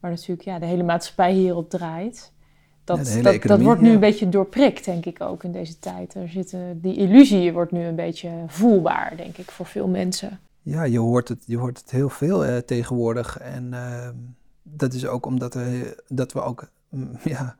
waar 0.00 0.10
natuurlijk 0.10 0.42
ja, 0.42 0.58
de 0.58 0.66
hele 0.66 0.82
maatschappij 0.82 1.32
hierop 1.32 1.70
draait. 1.70 2.32
Dat, 2.84 3.08
Ja, 3.08 3.22
dat, 3.22 3.42
dat 3.42 3.60
wordt 3.62 3.80
nu 3.80 3.88
ja. 3.88 3.94
een 3.94 4.00
beetje 4.00 4.28
doorprikt, 4.28 4.84
denk 4.84 5.06
ik 5.06 5.20
ook 5.20 5.44
in 5.44 5.52
deze 5.52 5.78
tijd. 5.78 6.14
Er 6.14 6.28
zitten, 6.28 6.80
die 6.80 6.96
illusie 6.96 7.52
wordt 7.52 7.72
nu 7.72 7.84
een 7.84 7.94
beetje 7.94 8.30
voelbaar, 8.46 9.16
denk 9.16 9.36
ik, 9.36 9.50
voor 9.50 9.66
veel 9.66 9.88
mensen. 9.88 10.40
Ja, 10.62 10.82
je 10.82 10.98
hoort 10.98 11.28
het, 11.28 11.42
je 11.46 11.56
hoort 11.56 11.78
het 11.78 11.90
heel 11.90 12.08
veel 12.08 12.44
eh, 12.44 12.56
tegenwoordig. 12.56 13.38
En 13.38 13.72
ehm, 13.72 14.14
dat 14.62 14.92
is 14.92 15.06
ook 15.06 15.26
omdat 15.26 15.54
er, 15.54 15.94
dat 16.08 16.32
we 16.32 16.42
ook, 16.42 16.68
mm, 16.88 17.10
ja, 17.34 17.56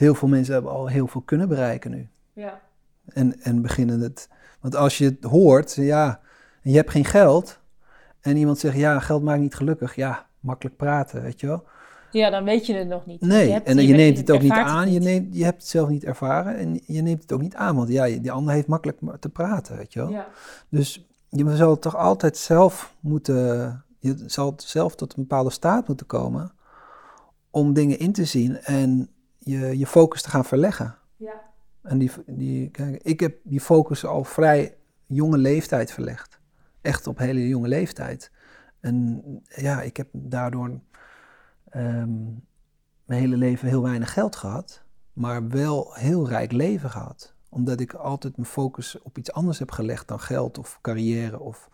heel 0.00 0.14
veel 0.14 0.28
mensen 0.28 0.52
hebben 0.54 0.72
al 0.72 0.86
heel 0.86 1.06
veel 1.06 1.20
kunnen 1.20 1.48
bereiken 1.48 1.90
nu. 1.90 2.08
Ja. 2.32 2.60
En, 3.06 3.40
en 3.40 3.62
beginnen 3.62 4.00
het, 4.00 4.28
want 4.60 4.76
als 4.76 4.98
je 4.98 5.04
het 5.04 5.24
hoort, 5.24 5.74
ja, 5.74 6.20
en 6.62 6.70
je 6.70 6.76
hebt 6.76 6.90
geen 6.90 7.04
geld. 7.04 7.58
En 8.20 8.36
iemand 8.36 8.58
zegt, 8.58 8.76
ja, 8.76 9.00
geld 9.00 9.22
maakt 9.22 9.40
niet 9.40 9.54
gelukkig. 9.54 9.94
Ja, 9.94 10.26
makkelijk 10.40 10.76
praten, 10.76 11.22
weet 11.22 11.40
je 11.40 11.46
wel. 11.46 11.64
ja, 12.10 12.30
dan 12.30 12.44
weet 12.44 12.66
je 12.66 12.74
het 12.74 12.88
nog 12.88 13.06
niet. 13.06 13.20
Nee, 13.20 13.46
Je 13.46 13.52
hebt- 13.52 13.66
en 13.66 13.76
je, 13.76 13.86
je 13.86 13.94
neemt 13.94 14.18
het 14.18 14.30
ook 14.30 14.42
niet 14.42 14.52
aan. 14.52 14.92
Je, 14.92 15.00
neemt, 15.00 15.36
je 15.36 15.44
hebt 15.44 15.60
het 15.60 15.70
zelf 15.70 15.88
niet 15.88 16.04
ervaren 16.04 16.56
en 16.56 16.80
je 16.86 17.02
neemt 17.02 17.22
het 17.22 17.32
ook 17.32 17.40
niet 17.40 17.54
aan. 17.54 17.76
Want 17.76 17.88
ja, 17.88 18.04
die 18.04 18.32
ander 18.32 18.54
heeft 18.54 18.66
makkelijk 18.66 18.98
te 19.20 19.28
praten, 19.28 19.76
weet 19.76 19.92
je 19.92 19.98
wel. 20.00 20.10
Ja. 20.10 20.26
Dus 20.68 21.08
je 21.28 21.56
zal 21.56 21.78
toch 21.78 21.96
altijd 21.96 22.36
zelf 22.36 22.94
moeten, 23.00 23.84
je 23.98 24.22
zal 24.26 24.54
zelf 24.56 24.94
tot 24.96 25.12
een 25.16 25.22
bepaalde 25.22 25.50
staat 25.50 25.88
moeten 25.88 26.06
komen 26.06 26.52
om 27.50 27.72
dingen 27.72 27.98
in 27.98 28.12
te 28.12 28.24
zien 28.24 28.56
en 28.58 29.08
je, 29.50 29.78
je 29.78 29.86
focus 29.86 30.22
te 30.22 30.30
gaan 30.30 30.44
verleggen. 30.44 30.96
Ja. 31.16 31.40
En 31.82 31.98
die, 31.98 32.10
die, 32.26 32.70
kijk, 32.70 33.02
ik 33.02 33.20
heb 33.20 33.38
die 33.42 33.60
focus 33.60 34.04
al 34.04 34.24
vrij 34.24 34.76
jonge 35.06 35.38
leeftijd 35.38 35.92
verlegd. 35.92 36.38
Echt 36.80 37.06
op 37.06 37.18
hele 37.18 37.48
jonge 37.48 37.68
leeftijd. 37.68 38.30
En 38.80 39.22
ja, 39.44 39.82
ik 39.82 39.96
heb 39.96 40.08
daardoor 40.12 40.80
ehm, 41.70 42.22
mijn 43.04 43.20
hele 43.20 43.36
leven 43.36 43.68
heel 43.68 43.82
weinig 43.82 44.12
geld 44.12 44.36
gehad, 44.36 44.82
maar 45.12 45.48
wel 45.48 45.94
heel 45.94 46.28
rijk 46.28 46.52
leven 46.52 46.90
gehad. 46.90 47.34
Omdat 47.48 47.80
ik 47.80 47.94
altijd 47.94 48.36
mijn 48.36 48.48
focus 48.48 49.02
op 49.02 49.18
iets 49.18 49.32
anders 49.32 49.58
heb 49.58 49.70
gelegd 49.70 50.08
dan 50.08 50.20
geld 50.20 50.58
of 50.58 50.78
carrière 50.80 51.40
of 51.40 51.68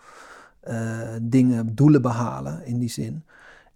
eh, 0.61 1.17
dingen, 1.23 1.75
doelen 1.75 2.03
behalen 2.03 2.65
in 2.65 2.79
die 2.79 2.89
zin. 2.89 3.25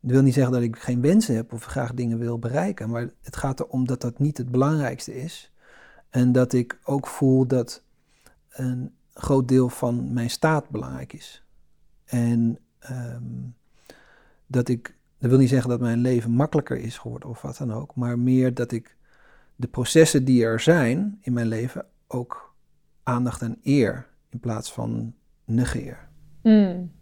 Dat 0.01 0.11
wil 0.11 0.23
niet 0.23 0.35
zeggen 0.35 0.53
dat 0.53 0.63
ik 0.63 0.79
geen 0.79 1.01
wensen 1.01 1.35
heb 1.35 1.53
of 1.53 1.65
graag 1.65 1.95
dingen 1.95 2.19
wil 2.19 2.39
bereiken, 2.39 2.91
maar 2.91 3.11
het 3.23 3.37
gaat 3.37 3.61
erom 3.61 3.87
dat 3.87 4.01
dat 4.01 4.19
niet 4.19 4.39
het 4.39 4.51
belangrijkste 4.51 5.15
is. 5.15 5.53
En 6.11 6.33
dat 6.33 6.53
ik 6.53 6.79
ook 6.85 7.07
voel 7.07 7.47
dat 7.47 7.83
een 8.51 8.95
groot 9.13 9.49
deel 9.49 9.69
van 9.69 10.13
mijn 10.13 10.31
staat 10.31 10.69
belangrijk 10.69 11.13
is. 11.13 11.45
En 12.05 12.59
ehm, 12.79 13.23
dat 14.47 14.69
ik, 14.69 14.97
dat 15.19 15.31
wil 15.31 15.39
niet 15.39 15.49
zeggen 15.49 15.71
dat 15.71 15.81
mijn 15.81 16.01
leven 16.01 16.31
makkelijker 16.31 16.79
is 16.79 16.99
geworden 16.99 17.29
of 17.29 17.43
wat 17.43 17.57
dan 17.57 17.73
ook, 17.73 17.95
maar 17.95 18.19
meer 18.19 18.55
dat 18.55 18.73
ik 18.73 18.97
de 19.57 19.69
processen 19.69 20.25
die 20.25 20.45
er 20.45 20.61
zijn 20.61 21.19
in 21.21 21.33
mijn 21.33 21.47
leven 21.47 21.87
ook 22.07 22.55
aandacht 23.03 23.43
en 23.43 23.59
eer 23.63 24.07
in 24.29 24.41
plaats 24.41 24.73
van 24.73 25.15
negeer. 25.45 26.09
Mm. 26.43 26.93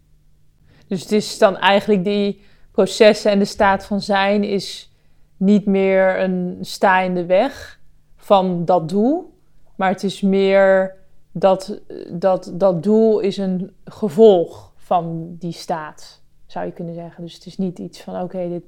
Dus 0.87 1.01
het 1.01 1.11
is 1.11 1.37
dan 1.37 1.57
eigenlijk 1.57 2.03
die 2.03 2.41
processen 2.79 3.31
en 3.31 3.39
de 3.39 3.45
staat 3.45 3.85
van 3.85 4.01
zijn 4.01 4.43
is 4.43 4.91
niet 5.37 5.65
meer 5.65 6.19
een 6.19 6.57
sta 6.61 6.99
in 6.99 7.13
de 7.13 7.25
weg 7.25 7.79
van 8.15 8.65
dat 8.65 8.89
doel, 8.89 9.33
maar 9.75 9.89
het 9.89 10.03
is 10.03 10.21
meer 10.21 10.95
dat 11.31 11.81
dat, 12.11 12.51
dat 12.53 12.83
doel 12.83 13.19
is 13.19 13.37
een 13.37 13.73
gevolg 13.85 14.71
van 14.75 15.35
die 15.39 15.51
staat, 15.51 16.21
zou 16.45 16.65
je 16.65 16.71
kunnen 16.71 16.93
zeggen. 16.93 17.23
Dus 17.23 17.33
het 17.33 17.45
is 17.45 17.57
niet 17.57 17.79
iets 17.79 18.01
van 18.01 18.21
oké, 18.21 18.61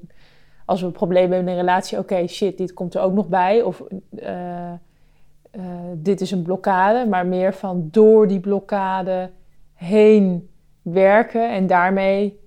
als 0.66 0.80
we 0.80 0.86
een 0.86 0.92
probleem 0.92 1.32
hebben 1.32 1.40
in 1.40 1.48
een 1.48 1.66
relatie, 1.66 1.98
oké, 1.98 2.28
shit, 2.28 2.58
dit 2.58 2.74
komt 2.74 2.96
er 2.96 3.02
ook 3.02 3.14
nog 3.14 3.28
bij. 3.28 3.62
Of 3.62 3.84
eh, 4.16 4.72
eh, 4.72 4.80
dit 5.96 6.22
is 6.22 6.32
een 6.32 6.44
blokkade, 6.44 7.10
maar 7.10 7.26
meer 7.26 7.54
van 7.54 7.88
door 7.92 8.28
die 8.28 8.40
blokkade 8.40 9.30
heen 9.74 10.50
werken 10.82 11.52
en 11.52 11.68
daarmee 11.68 12.41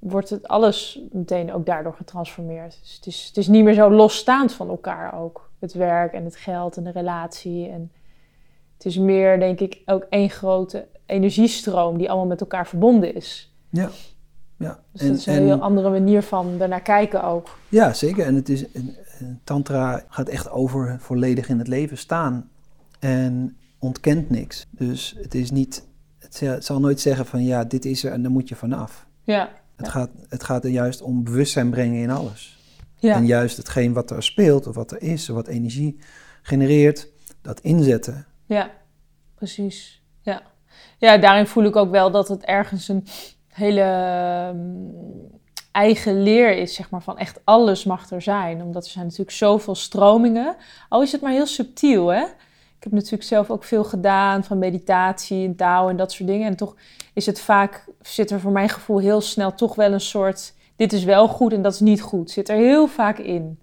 wordt 0.00 0.30
het 0.30 0.48
alles 0.48 1.00
meteen 1.12 1.52
ook 1.52 1.66
daardoor 1.66 1.94
getransformeerd. 1.94 2.78
Dus 2.82 2.94
het 2.94 3.06
is, 3.06 3.24
het 3.26 3.36
is 3.36 3.48
niet 3.48 3.64
meer 3.64 3.74
zo 3.74 3.90
losstaand 3.90 4.52
van 4.52 4.68
elkaar 4.68 5.14
ook. 5.20 5.50
Het 5.58 5.72
werk 5.72 6.12
en 6.12 6.24
het 6.24 6.36
geld 6.36 6.76
en 6.76 6.84
de 6.84 6.90
relatie. 6.90 7.68
En 7.68 7.92
het 8.76 8.84
is 8.86 8.98
meer, 8.98 9.38
denk 9.38 9.60
ik, 9.60 9.82
ook 9.86 10.06
één 10.10 10.30
grote 10.30 10.86
energiestroom 11.06 11.98
die 11.98 12.08
allemaal 12.08 12.26
met 12.28 12.40
elkaar 12.40 12.66
verbonden 12.66 13.14
is. 13.14 13.54
Ja. 13.70 13.88
Ja, 14.56 14.78
Dus 14.92 15.06
dat 15.06 15.16
is 15.16 15.26
een 15.26 15.32
heel 15.34 15.60
andere 15.60 15.90
manier 15.90 16.22
van 16.22 16.60
ernaar 16.60 16.82
kijken 16.82 17.22
ook. 17.24 17.58
ja 17.68 17.92
zeker. 17.92 18.26
En 18.26 18.34
het 18.34 18.48
is, 18.48 18.72
en- 18.72 18.96
en 19.18 19.40
tantra 19.44 20.04
gaat 20.08 20.28
echt 20.28 20.50
over 20.50 20.96
volledig 21.00 21.48
in 21.48 21.58
het 21.58 21.68
leven 21.68 21.98
staan 21.98 22.50
en 22.98 23.56
ontkent 23.78 24.30
niks. 24.30 24.66
Dus 24.70 25.16
het 25.22 25.34
is 25.34 25.50
niet, 25.50 25.86
het 26.18 26.64
zal- 26.64 26.80
nooit 26.80 27.00
zeggen 27.00 27.26
van 27.26 27.42
ja, 27.44 27.64
dit 27.64 27.84
is 27.84 28.04
er 28.04 28.12
en 28.12 28.22
daar 28.22 28.30
moet 28.30 28.48
je 28.48 28.54
vanaf. 28.56 29.06
Ja, 29.24 29.48
Het, 29.80 29.86
Ja. 29.92 29.92
gaat, 29.92 30.10
het 30.28 30.44
gaat 30.44 30.64
er 30.64 30.70
juist 30.70 31.02
om 31.02 31.24
bewustzijn 31.24 31.70
brengen 31.70 32.02
in 32.02 32.10
alles. 32.10 32.58
ja. 32.96 33.14
En 33.14 33.26
juist 33.26 33.56
hetgeen 33.56 33.92
wat 33.92 34.10
er 34.10 34.22
speelt 34.22 34.66
of 34.66 34.74
wat 34.74 34.90
er 34.90 35.02
is, 35.02 35.28
wat 35.28 35.46
energie 35.48 35.98
genereert, 36.42 37.08
dat 37.42 37.60
inzetten. 37.60 38.26
Ja, 38.46 38.70
precies. 39.34 40.02
Ja. 40.22 40.42
ja, 40.98 41.16
daarin 41.18 41.46
voel 41.46 41.64
ik 41.64 41.76
ook 41.76 41.90
wel 41.90 42.10
dat 42.10 42.28
het 42.28 42.44
ergens 42.44 42.88
een 42.88 43.06
hele 43.48 43.80
ehm, 43.80 44.58
eigen 45.72 46.22
leer 46.22 46.56
is, 46.56 46.74
zeg 46.74 46.90
maar, 46.90 47.02
van 47.02 47.18
echt 47.18 47.40
alles 47.44 47.84
mag 47.84 48.10
er 48.10 48.22
zijn. 48.22 48.62
Omdat 48.62 48.84
er 48.84 48.90
zijn 48.90 49.04
natuurlijk 49.04 49.36
zoveel 49.36 49.74
stromingen, 49.74 50.56
al 50.88 51.02
is 51.02 51.12
het 51.12 51.20
maar 51.20 51.32
heel 51.32 51.46
subtiel, 51.46 52.08
hè. 52.08 52.24
Ik 52.80 52.86
heb 52.86 52.94
natuurlijk 52.94 53.22
zelf 53.22 53.50
ook 53.50 53.64
veel 53.64 53.84
gedaan 53.84 54.44
van 54.44 54.58
meditatie 54.58 55.46
en 55.46 55.56
touw 55.56 55.88
en 55.88 55.96
dat 55.96 56.12
soort 56.12 56.28
dingen. 56.28 56.46
En 56.46 56.56
toch 56.56 56.76
is 57.14 57.26
het 57.26 57.40
vaak, 57.40 57.84
zit 58.02 58.30
er 58.30 58.40
voor 58.40 58.52
mijn 58.52 58.68
gevoel 58.68 58.98
heel 58.98 59.20
snel 59.20 59.54
toch 59.54 59.74
wel 59.74 59.92
een 59.92 60.00
soort, 60.00 60.54
dit 60.76 60.92
is 60.92 61.04
wel 61.04 61.28
goed 61.28 61.52
en 61.52 61.62
dat 61.62 61.72
is 61.72 61.80
niet 61.80 62.02
goed. 62.02 62.30
Zit 62.30 62.48
er 62.48 62.56
heel 62.56 62.86
vaak 62.86 63.18
in. 63.18 63.58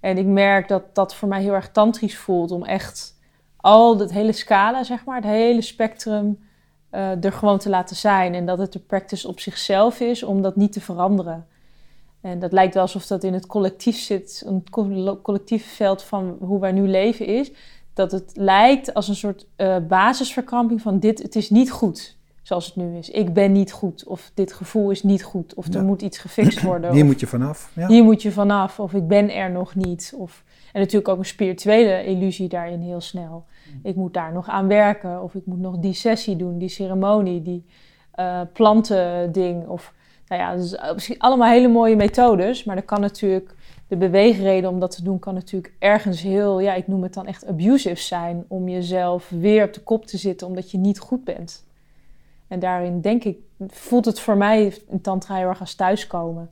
En 0.00 0.18
ik 0.18 0.26
merk 0.26 0.68
dat 0.68 0.94
dat 0.94 1.14
voor 1.14 1.28
mij 1.28 1.42
heel 1.42 1.52
erg 1.52 1.70
tantrisch 1.70 2.16
voelt 2.18 2.50
om 2.50 2.64
echt 2.64 3.18
al 3.56 3.98
het 3.98 4.12
hele 4.12 4.32
scala, 4.32 4.82
zeg 4.82 5.04
maar, 5.04 5.16
het 5.16 5.24
hele 5.24 5.62
spectrum 5.62 6.38
eh, 6.90 7.24
er 7.24 7.32
gewoon 7.32 7.58
te 7.58 7.68
laten 7.68 7.96
zijn. 7.96 8.34
En 8.34 8.46
dat 8.46 8.58
het 8.58 8.72
de 8.72 8.78
practice 8.78 9.28
op 9.28 9.40
zichzelf 9.40 10.00
is 10.00 10.22
om 10.22 10.42
dat 10.42 10.56
niet 10.56 10.72
te 10.72 10.80
veranderen. 10.80 11.46
En 12.20 12.38
dat 12.38 12.52
lijkt 12.52 12.74
wel 12.74 12.82
alsof 12.82 13.06
dat 13.06 13.24
in 13.24 13.32
het 13.32 13.46
collectief 13.46 13.98
zit, 13.98 14.42
een 14.46 14.64
co- 14.70 15.18
collectief 15.22 15.74
veld 15.74 16.02
van 16.02 16.36
hoe 16.40 16.60
wij 16.60 16.72
nu 16.72 16.88
leven 16.88 17.26
is. 17.26 17.52
Dat 18.00 18.12
het 18.20 18.30
lijkt 18.34 18.94
als 18.94 19.08
een 19.08 19.14
soort 19.14 19.46
eh, 19.56 19.76
basisverkramping 19.88 20.80
van 20.82 20.98
dit, 20.98 21.22
het 21.22 21.36
is 21.36 21.50
niet 21.50 21.70
goed 21.70 22.18
zoals 22.42 22.66
het 22.66 22.76
nu 22.76 22.96
is. 22.96 23.10
Ik 23.10 23.34
ben 23.34 23.52
niet 23.52 23.72
goed, 23.72 24.04
of 24.04 24.30
dit 24.34 24.52
gevoel 24.52 24.90
is 24.90 25.02
niet 25.02 25.22
goed, 25.22 25.54
of 25.54 25.74
er 25.74 25.84
moet 25.84 26.02
iets 26.02 26.18
gefixt 26.18 26.62
worden. 26.70 26.92
Hier 26.92 27.02
of- 27.02 27.06
moet 27.06 27.20
je 27.20 27.26
vanaf. 27.26 27.70
Ja. 27.74 27.86
hier 27.88 28.04
moet 28.04 28.22
je 28.22 28.32
vanaf, 28.32 28.80
of 28.80 28.92
ik 28.94 29.08
ben 29.08 29.34
er 29.34 29.50
nog 29.50 29.74
niet. 29.74 30.14
Of, 30.16 30.44
en 30.72 30.80
natuurlijk 30.80 31.08
ook 31.08 31.18
een 31.18 31.24
spirituele 31.24 32.04
illusie 32.04 32.48
daarin 32.48 32.80
heel 32.80 33.00
snel. 33.00 33.44
Ik 33.82 33.96
moet 33.96 34.14
daar 34.14 34.32
nog 34.32 34.48
aan 34.48 34.66
werken, 34.68 35.22
of 35.22 35.34
ik 35.34 35.46
moet 35.46 35.58
nog 35.60 35.78
die 35.78 35.92
sessie 35.92 36.36
doen, 36.36 36.58
die 36.58 36.68
ceremonie, 36.68 37.42
die 37.42 37.64
eh 38.10 38.40
plantending. 38.52 39.66
Of, 39.68 39.94
nou 40.28 40.40
ja, 40.42 40.56
dus 40.56 40.76
misschien 40.94 41.18
allemaal 41.18 41.50
hele 41.50 41.68
mooie 41.68 41.96
methodes, 41.96 42.64
maar 42.64 42.76
er 42.76 42.82
kan 42.82 43.00
natuurlijk, 43.00 43.54
de 43.90 43.96
beweegreden 43.96 44.70
om 44.70 44.80
dat 44.80 44.90
te 44.90 45.02
doen, 45.02 45.18
kan 45.18 45.34
natuurlijk 45.34 45.74
ergens 45.78 46.22
heel, 46.22 46.60
ja, 46.60 46.74
ik 46.74 46.86
noem 46.86 47.02
het 47.02 47.14
dan 47.14 47.26
echt 47.26 47.46
abusive 47.46 48.00
zijn, 48.00 48.44
om 48.48 48.68
jezelf 48.68 49.28
weer 49.28 49.64
op 49.64 49.72
de 49.72 49.80
kop 49.80 50.06
te 50.06 50.16
zitten 50.16 50.46
omdat 50.46 50.70
je 50.70 50.78
niet 50.78 50.98
goed 50.98 51.24
bent. 51.24 51.66
En 52.48 52.58
daarin 52.58 53.00
denk 53.00 53.24
ik, 53.24 53.38
voelt 53.66 54.04
het 54.04 54.20
voor 54.20 54.36
mij 54.36 54.74
in 54.88 55.00
Tantra 55.00 55.36
heel 55.36 55.48
erg 55.48 55.60
als 55.60 55.74
thuiskomen. 55.74 56.50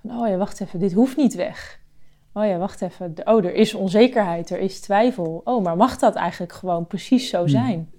Van, 0.00 0.18
oh 0.18 0.28
ja, 0.28 0.36
wacht 0.36 0.60
even, 0.60 0.78
dit 0.78 0.92
hoeft 0.92 1.16
niet 1.16 1.34
weg. 1.34 1.80
Oh 2.32 2.46
ja, 2.46 2.58
wacht 2.58 2.82
even. 2.82 3.14
Oh, 3.24 3.44
er 3.44 3.54
is 3.54 3.74
onzekerheid, 3.74 4.50
er 4.50 4.58
is 4.58 4.80
twijfel. 4.80 5.40
Oh, 5.44 5.62
maar 5.62 5.76
mag 5.76 5.98
dat 5.98 6.14
eigenlijk 6.14 6.52
gewoon 6.52 6.86
precies 6.86 7.28
zo 7.28 7.46
zijn? 7.46 7.90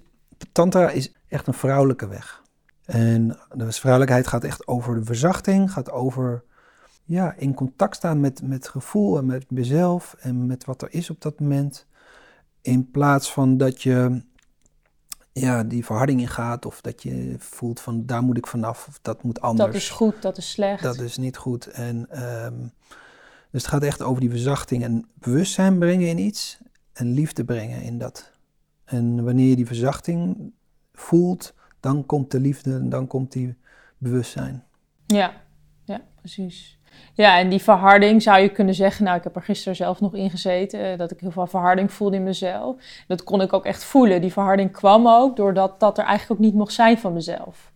Tantra 0.52 0.90
is 0.90 1.12
echt 1.28 1.46
een 1.46 1.54
vrouwelijke 1.54 2.08
weg. 2.08 2.42
En 2.84 3.38
de 3.52 3.72
vrouwelijkheid 3.72 4.26
gaat 4.26 4.44
echt 4.44 4.68
over 4.68 4.94
de 4.94 5.04
verzachting, 5.04 5.72
gaat 5.72 5.90
over 5.90 6.44
ja, 7.04 7.34
in 7.36 7.54
contact 7.54 7.96
staan 7.96 8.20
met, 8.20 8.42
met 8.42 8.68
gevoel 8.68 9.18
en 9.18 9.26
met 9.26 9.50
mezelf 9.50 10.16
en 10.20 10.46
met 10.46 10.64
wat 10.64 10.82
er 10.82 10.88
is 10.94 11.10
op 11.10 11.20
dat 11.20 11.40
moment. 11.40 11.86
In 12.60 12.90
plaats 12.90 13.32
van 13.32 13.56
dat 13.56 13.82
je 13.82 14.22
ja, 15.32 15.64
die 15.64 15.84
verharding 15.84 16.20
ingaat 16.20 16.66
of 16.66 16.80
dat 16.80 17.02
je 17.02 17.34
voelt 17.38 17.80
van 17.80 18.06
daar 18.06 18.22
moet 18.22 18.36
ik 18.36 18.46
vanaf 18.46 18.86
of 18.88 18.98
dat 19.02 19.22
moet 19.22 19.40
anders. 19.40 19.72
Dat 19.72 19.82
is 19.82 19.90
goed, 19.90 20.22
dat 20.22 20.36
is 20.36 20.50
slecht. 20.50 20.82
Dat 20.82 21.00
is 21.00 21.16
niet 21.16 21.36
goed. 21.36 21.66
En, 21.66 22.10
ehm, 22.10 22.58
dus 23.50 23.62
het 23.62 23.66
gaat 23.66 23.82
echt 23.82 24.02
over 24.02 24.20
die 24.20 24.30
verzachting 24.30 24.82
en 24.82 25.08
bewustzijn 25.14 25.78
brengen 25.78 26.08
in 26.08 26.18
iets 26.18 26.58
en 26.92 27.12
liefde 27.12 27.44
brengen 27.44 27.82
in 27.82 27.98
dat. 27.98 28.32
En 28.84 29.24
wanneer 29.24 29.48
je 29.48 29.56
die 29.56 29.66
verzachting 29.66 30.52
voelt, 30.92 31.54
dan 31.80 32.06
komt 32.06 32.30
de 32.30 32.40
liefde 32.40 32.74
en 32.74 32.88
dan 32.88 33.06
komt 33.06 33.32
die 33.32 33.56
bewustzijn. 33.98 34.64
Ja, 35.06 35.42
ja, 35.84 36.00
precies. 36.14 36.78
Ja, 37.14 37.38
en 37.38 37.48
die 37.48 37.62
verharding 37.62 38.22
zou 38.22 38.40
je 38.40 38.48
kunnen 38.48 38.74
zeggen, 38.74 39.04
nou 39.04 39.16
ik 39.16 39.24
heb 39.24 39.36
er 39.36 39.42
gisteren 39.42 39.76
zelf 39.76 40.00
nog 40.00 40.14
in 40.14 40.30
gezeten, 40.30 40.92
eh, 40.92 40.98
dat 40.98 41.10
ik 41.10 41.20
heel 41.20 41.30
veel 41.30 41.46
verharding 41.46 41.92
voelde 41.92 42.16
in 42.16 42.22
mezelf. 42.22 42.76
Dat 43.06 43.24
kon 43.24 43.40
ik 43.40 43.52
ook 43.52 43.64
echt 43.64 43.84
voelen. 43.84 44.20
Die 44.20 44.32
verharding 44.32 44.72
kwam 44.72 45.08
ook 45.08 45.36
doordat 45.36 45.80
dat 45.80 45.98
er 45.98 46.04
eigenlijk 46.04 46.40
ook 46.40 46.46
niet 46.46 46.54
mocht 46.54 46.72
zijn 46.72 46.98
van 46.98 47.12
mezelf. 47.12 47.72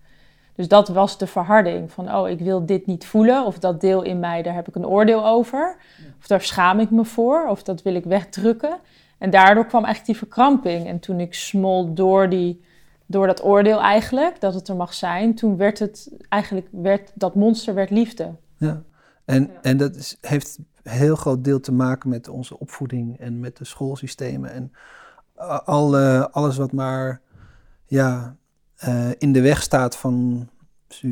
Dus 0.55 0.69
dat 0.69 0.89
was 0.89 1.19
de 1.19 1.27
verharding 1.27 1.93
van, 1.93 2.15
oh 2.15 2.29
ik 2.29 2.39
wil 2.39 2.67
dit 2.67 2.87
niet 2.87 3.07
voelen 3.07 3.45
of 3.45 3.59
dat 3.59 3.81
deel 3.81 4.03
in 4.03 4.19
mij, 4.19 4.43
daar 4.43 4.55
heb 4.55 4.69
ik 4.69 4.75
een 4.75 4.87
oordeel 4.87 5.27
over. 5.27 5.77
Of 6.19 6.27
daar 6.27 6.41
schaam 6.41 6.81
ik 6.81 6.91
me 6.91 7.05
voor 7.05 7.47
of 7.49 7.63
dat 7.63 7.83
wil 7.83 7.95
ik 7.95 8.05
wegdrukken. 8.05 8.79
En 9.19 9.31
daardoor 9.31 9.67
kwam 9.67 9.85
eigenlijk 9.85 10.19
die 10.19 10.29
verkramping. 10.29 10.87
En 10.87 10.99
toen 10.99 11.21
ik 11.21 11.35
smol 11.35 11.95
door, 11.95 12.29
die, 12.29 12.65
door 13.07 13.27
dat 13.27 13.45
oordeel 13.45 13.81
eigenlijk, 13.81 14.41
dat 14.41 14.55
het 14.55 14.69
er 14.69 14.77
mag 14.77 14.95
zijn, 14.95 15.35
toen 15.35 15.57
werd 15.57 15.79
het 15.79 16.11
eigenlijk, 16.29 16.67
werd, 16.71 17.11
dat 17.15 17.35
monster 17.35 17.75
werd 17.75 17.91
liefde. 17.91 18.31
Ja. 18.57 18.83
En, 19.28 19.50
en 19.62 19.76
dat 19.76 19.97
is, 19.97 20.16
heeft 20.20 20.58
een 20.82 20.90
heel 20.90 21.16
groot 21.16 21.44
deel 21.44 21.61
te 21.61 21.73
maken 21.73 22.08
met 22.08 22.28
onze 22.28 22.58
opvoeding 22.58 23.18
en 23.18 23.40
met 23.40 23.56
de 23.56 23.64
schoolsystemen 23.64 24.52
en 24.52 24.73
al, 25.64 25.97
alles 26.26 26.56
wat 26.56 26.73
maar 26.73 27.20
ja, 27.85 28.37
uh, 28.88 29.11
in 29.18 29.32
de 29.32 29.40
weg 29.40 29.62
staat 29.62 29.97
van, 29.97 30.49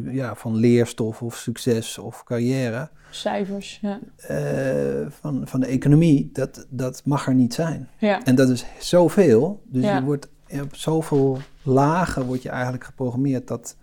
ja, 0.04 0.34
van 0.34 0.54
leerstof 0.54 1.22
of 1.22 1.36
succes 1.36 1.98
of 1.98 2.24
carrière. 2.24 2.90
Cijfers, 3.10 3.78
ja. 3.82 4.00
Uh, 4.30 5.06
van, 5.10 5.48
van 5.48 5.60
de 5.60 5.66
economie, 5.66 6.30
dat, 6.32 6.66
dat 6.68 7.02
mag 7.04 7.26
er 7.26 7.34
niet 7.34 7.54
zijn. 7.54 7.88
Ja. 7.98 8.24
En 8.24 8.34
dat 8.34 8.48
is 8.48 8.64
zoveel. 8.78 9.62
Dus 9.64 9.84
je 9.84 10.02
wordt 10.02 10.28
op 10.60 10.74
zoveel 10.74 11.38
lagen 11.62 12.24
word 12.24 12.42
je 12.42 12.48
eigenlijk 12.48 12.84
geprogrammeerd 12.84 13.48
dat 13.48 13.76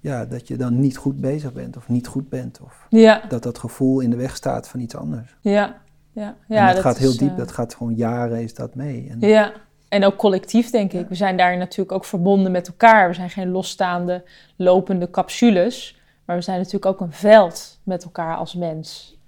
ja, 0.00 0.24
dat 0.24 0.48
je 0.48 0.56
dan 0.56 0.80
niet 0.80 0.96
goed 0.96 1.20
bezig 1.20 1.52
bent 1.52 1.76
of 1.76 1.88
niet 1.88 2.06
goed 2.06 2.28
bent. 2.28 2.60
Of 2.60 2.86
ja. 2.88 3.22
dat 3.28 3.42
dat 3.42 3.58
gevoel 3.58 4.00
in 4.00 4.10
de 4.10 4.16
weg 4.16 4.36
staat 4.36 4.68
van 4.68 4.80
iets 4.80 4.96
anders. 4.96 5.36
Ja, 5.40 5.76
ja. 6.12 6.36
ja 6.48 6.72
dat, 6.72 6.82
gaat 6.82 6.98
heel 6.98 7.16
diep, 7.16 7.30
eh, 7.30 7.36
dat 7.36 7.52
gaat 7.52 7.74
gewoon 7.74 7.94
jaren 7.94 8.42
is 8.42 8.54
dat 8.54 8.74
mee. 8.74 9.08
En, 9.10 9.28
ja, 9.28 9.52
en 9.88 10.04
ook 10.04 10.16
collectief 10.16 10.70
denk 10.70 10.92
ik. 10.92 11.08
We 11.08 11.14
zijn 11.14 11.36
daar 11.36 11.56
natuurlijk 11.56 11.92
ook 11.92 12.04
verbonden 12.04 12.52
met 12.52 12.68
elkaar. 12.68 13.08
We 13.08 13.14
zijn 13.14 13.30
geen 13.30 13.50
losstaande, 13.50 14.24
lopende 14.56 15.10
capsules. 15.10 15.98
Maar 16.24 16.36
we 16.36 16.42
zijn 16.42 16.58
natuurlijk 16.58 16.86
ook 16.86 17.00
een 17.00 17.12
veld 17.12 17.80
met 17.82 18.04
elkaar 18.04 18.36
als 18.36 18.54
mens. 18.54 19.18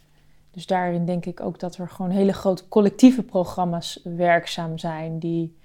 Dus 0.50 0.66
daarin 0.66 1.06
denk 1.06 1.26
ik 1.26 1.40
ook 1.40 1.58
dat 1.58 1.76
er 1.76 1.88
gewoon 1.88 2.10
hele 2.10 2.32
grote 2.32 2.68
collectieve 2.68 3.22
programma's 3.22 4.00
werkzaam 4.04 4.78
zijn. 4.78 5.18
Die, 5.18 5.56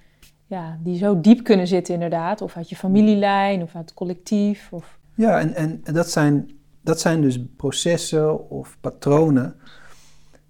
ja, 0.46 0.78
die 0.80 0.96
zo 0.98 1.20
diep 1.20 1.44
kunnen 1.44 1.66
zitten 1.66 1.94
inderdaad. 1.94 2.40
Of 2.42 2.56
uit 2.56 2.68
je 2.68 2.76
familielijn 2.76 3.62
of 3.62 3.74
uit 3.74 3.84
het 3.84 3.94
collectief. 3.94 4.68
Of 4.72 4.97
ja, 5.18 5.40
en, 5.40 5.54
en 5.84 5.94
dat, 5.94 6.10
zijn, 6.10 6.50
dat 6.80 7.00
zijn 7.00 7.20
dus 7.20 7.38
processen 7.56 8.50
of 8.50 8.76
patronen 8.80 9.54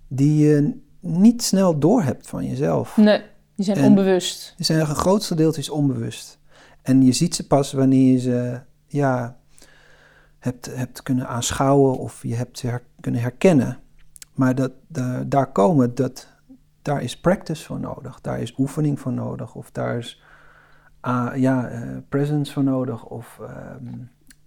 die 0.08 0.46
je 0.46 0.80
niet 1.00 1.42
snel 1.42 1.78
doorhebt 1.78 2.28
van 2.28 2.46
jezelf. 2.46 2.96
Nee, 2.96 3.22
die 3.54 3.64
zijn 3.64 3.84
onbewust. 3.84 4.54
Die 4.56 4.66
zijn 4.66 4.80
een 4.80 4.86
grootste 4.86 5.34
deel 5.34 5.54
is 5.56 5.70
onbewust. 5.70 6.38
En 6.82 7.02
je 7.02 7.12
ziet 7.12 7.34
ze 7.34 7.46
pas 7.46 7.72
wanneer 7.72 8.12
je 8.12 8.18
ze 8.18 8.60
ja, 8.86 9.36
hebt, 10.38 10.74
hebt 10.74 11.02
kunnen 11.02 11.28
aanschouwen 11.28 11.98
of 11.98 12.22
je 12.22 12.34
hebt 12.34 12.58
ze 12.58 12.80
kunnen 13.00 13.20
herkennen. 13.20 13.78
Maar 14.34 14.54
dat, 14.54 14.72
daar 15.26 15.52
komen, 15.52 15.94
dat, 15.94 16.28
daar 16.82 17.02
is 17.02 17.20
practice 17.20 17.64
voor 17.64 17.80
nodig. 17.80 18.20
Daar 18.20 18.40
is 18.40 18.58
oefening 18.58 19.00
voor 19.00 19.12
nodig. 19.12 19.54
Of 19.54 19.70
daar 19.70 19.98
is 19.98 20.22
uh, 21.02 21.30
ja, 21.34 21.70
uh, 21.70 21.96
presence 22.08 22.52
voor 22.52 22.64
nodig. 22.64 23.04
Of 23.04 23.38
ehm, 23.42 23.94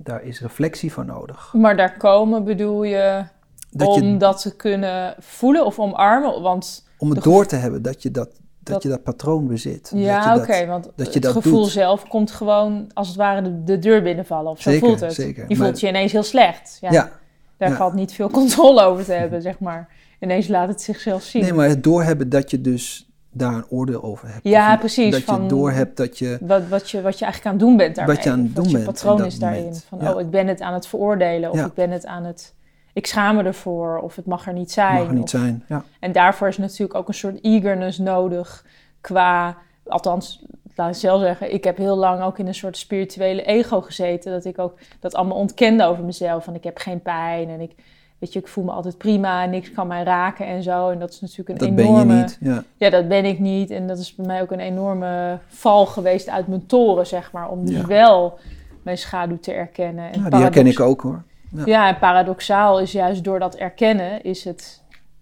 daar 0.04 0.24
is 0.24 0.42
reflectie 0.42 0.92
voor 0.92 1.06
nodig. 1.06 1.54
Maar 1.54 1.78
daar 1.78 1.98
komen 1.98 2.44
bedoel 2.44 2.84
je 2.84 3.24
dat 3.70 3.88
om 3.88 4.04
je, 4.04 4.18
dat 4.18 4.42
te 4.42 4.56
kunnen 4.56 5.16
voelen 5.20 5.66
of 5.66 5.80
omarmen? 5.80 6.42
Want 6.42 6.88
om 6.98 7.10
het 7.10 7.24
door 7.24 7.46
te 7.46 7.56
hebben 7.56 7.82
dat 7.82 8.04
je 8.04 8.12
dat, 8.12 8.30
dat, 8.60 8.84
je 8.84 8.90
dat 8.90 9.04
patroon 9.04 9.48
bezit. 9.48 9.92
Ja, 9.96 10.36
oké, 10.36 10.66
want 10.66 10.84
dat 10.84 10.94
het 11.06 11.14
je 11.14 11.20
dat 11.20 11.32
gevoel 11.32 11.66
zelf 11.66 12.08
komt 12.08 12.32
gewoon 12.32 12.92
als 12.94 13.08
het 13.08 13.18
ware 13.18 13.42
de, 13.42 13.64
de 13.64 13.80
deur 13.80 14.02
binnenvallen. 14.02 14.52
Of 14.52 14.62
zo 14.62 14.72
zeker, 14.72 14.88
voelt 14.88 15.00
het. 15.00 15.14
Zeker. 15.14 15.46
Je 15.48 15.56
voelt 15.56 15.80
je 15.80 15.88
ineens 15.88 16.12
heel 16.12 16.24
slecht. 16.24 16.78
Ja. 16.82 16.92
ja 16.92 17.12
daar 17.58 17.76
valt 17.76 17.94
niet 17.94 18.14
veel 18.14 18.30
controle 18.40 18.82
over 18.82 19.06
te 19.06 19.14
hebben, 19.14 19.42
zeg 19.42 19.60
maar. 19.60 19.90
Ineens 20.20 20.48
laat 20.48 20.68
het 20.68 20.82
zichzelf 20.82 21.24
zien. 21.24 21.42
Nee, 21.42 21.54
maar 21.54 21.68
het 21.68 21.84
doorhebben 21.84 22.30
dat 22.30 22.52
je 22.52 22.62
dus 22.62 23.11
daar 23.32 23.54
een 23.54 23.66
oordeel 23.70 24.04
over 24.04 24.28
hebt. 24.28 24.44
Ja, 24.44 24.78
precies. 24.78 25.26
Dat 25.26 25.42
je 25.42 25.46
doorhebt 25.48 25.98
dat 25.98 26.18
je... 26.18 26.38
Wat, 26.42 26.68
wat, 26.68 26.90
je... 26.90 27.02
wat 27.02 27.20
je 27.20 27.26
eigenlijk 27.26 27.46
aan 27.46 27.60
het 27.60 27.68
doen 27.70 27.78
bent 27.78 27.96
daarmee. 27.96 28.16
Wat 28.16 28.24
je 28.24 28.32
aan 28.32 28.40
het 28.40 28.56
doen 28.56 28.64
wat 28.64 28.74
bent. 28.74 28.86
je 28.86 28.92
patroon 28.92 29.26
is 29.26 29.40
daarin. 29.40 29.76
Van, 29.76 30.08
oh, 30.08 30.20
ik 30.20 30.30
ben 30.30 30.48
het 30.48 30.62
aan 30.62 30.74
het 30.74 30.88
veroordelen. 30.88 31.52
Of 31.52 31.66
ik 31.66 31.74
ben 31.74 31.92
het 31.92 32.06
aan 32.06 32.24
het... 32.24 32.54
Ik 32.94 33.08
schaam 33.08 33.36
me 33.36 33.44
ervoor. 33.44 34.00
Of 34.00 34.16
het 34.16 34.26
mag 34.26 34.48
er 34.48 34.54
niet 34.54 34.72
zijn. 34.72 34.98
Mag 34.98 35.08
er 35.08 35.14
niet 35.14 35.30
zijn, 35.30 35.64
ja. 35.68 35.84
En 36.00 36.12
daarvoor 36.12 36.48
is 36.48 36.58
natuurlijk 36.58 37.00
ook 37.00 37.08
een 37.08 37.14
soort 37.14 37.40
eagerness 37.42 37.98
nodig. 37.98 38.66
Qua... 39.02 39.58
Althans, 39.86 40.46
laat 40.76 40.90
ik 40.90 40.96
zelf 40.96 41.22
zeggen, 41.22 41.54
ik 41.54 41.64
heb 41.64 41.78
heel 41.78 41.98
lang 41.98 42.22
ook 42.22 42.40
in 42.40 42.48
een 42.48 42.56
soort 42.56 42.78
spirituele 42.78 43.44
ego 43.44 43.82
gezeten. 43.82 44.32
Dat 44.32 44.46
ik 44.46 44.60
ook 44.60 44.78
dat 45.00 45.16
allemaal 45.16 45.38
ontkende 45.38 45.84
over 45.84 46.04
mezelf. 46.04 46.44
Van 46.44 46.56
ik 46.56 46.64
heb 46.64 46.78
geen 46.78 47.02
pijn 47.02 47.50
en 47.50 47.62
ik 47.62 47.76
weet 48.22 48.34
je, 48.34 48.40
ik 48.40 48.48
voel 48.48 48.64
me 48.64 48.72
altijd 48.72 48.98
prima, 48.98 49.46
niks 49.46 49.72
kan 49.72 49.88
mij 49.88 50.04
raken 50.04 50.46
en 50.46 50.64
zo. 50.64 50.90
En 50.90 51.00
dat 51.00 51.12
is 51.12 51.20
natuurlijk 51.20 51.50
een 51.50 51.58
dat 51.58 51.68
enorme... 51.68 52.06
ben 52.06 52.16
je 52.16 52.22
niet, 52.22 52.38
ja. 52.40 52.64
Ja, 52.78 52.90
dat 52.90 53.08
ben 53.08 53.26
ik 53.26 53.40
niet. 53.40 53.70
En 53.70 53.88
dat 53.88 53.98
is 53.98 54.16
bij 54.16 54.26
mij 54.26 54.42
ook 54.42 54.52
een 54.52 54.60
enorme 54.60 55.40
val 55.48 55.86
geweest 55.86 56.30
uit 56.30 56.48
mijn 56.48 56.66
toren, 56.66 57.08
zeg 57.08 57.32
maar. 57.32 57.50
Om 57.50 57.66
dus 57.66 57.86
wel 57.86 58.40
mijn 58.84 58.98
schaduw 58.98 59.40
te 59.40 59.54
erkennen. 59.54 60.12
En 60.12 60.22
ja, 60.22 60.30
die 60.30 60.40
herken 60.40 60.68
ik 60.68 60.80
ook 60.80 61.02
hoor. 61.02 61.24
Ja. 61.52 61.66
ja. 61.66 61.88
en 61.88 62.00
paradoxaal 62.00 62.80
is 62.80 62.92
juist 62.92 63.24
door 63.24 63.40
dat 63.40 63.56
erkennen, 63.56 64.24
is 64.24 64.44
het, 64.44 64.82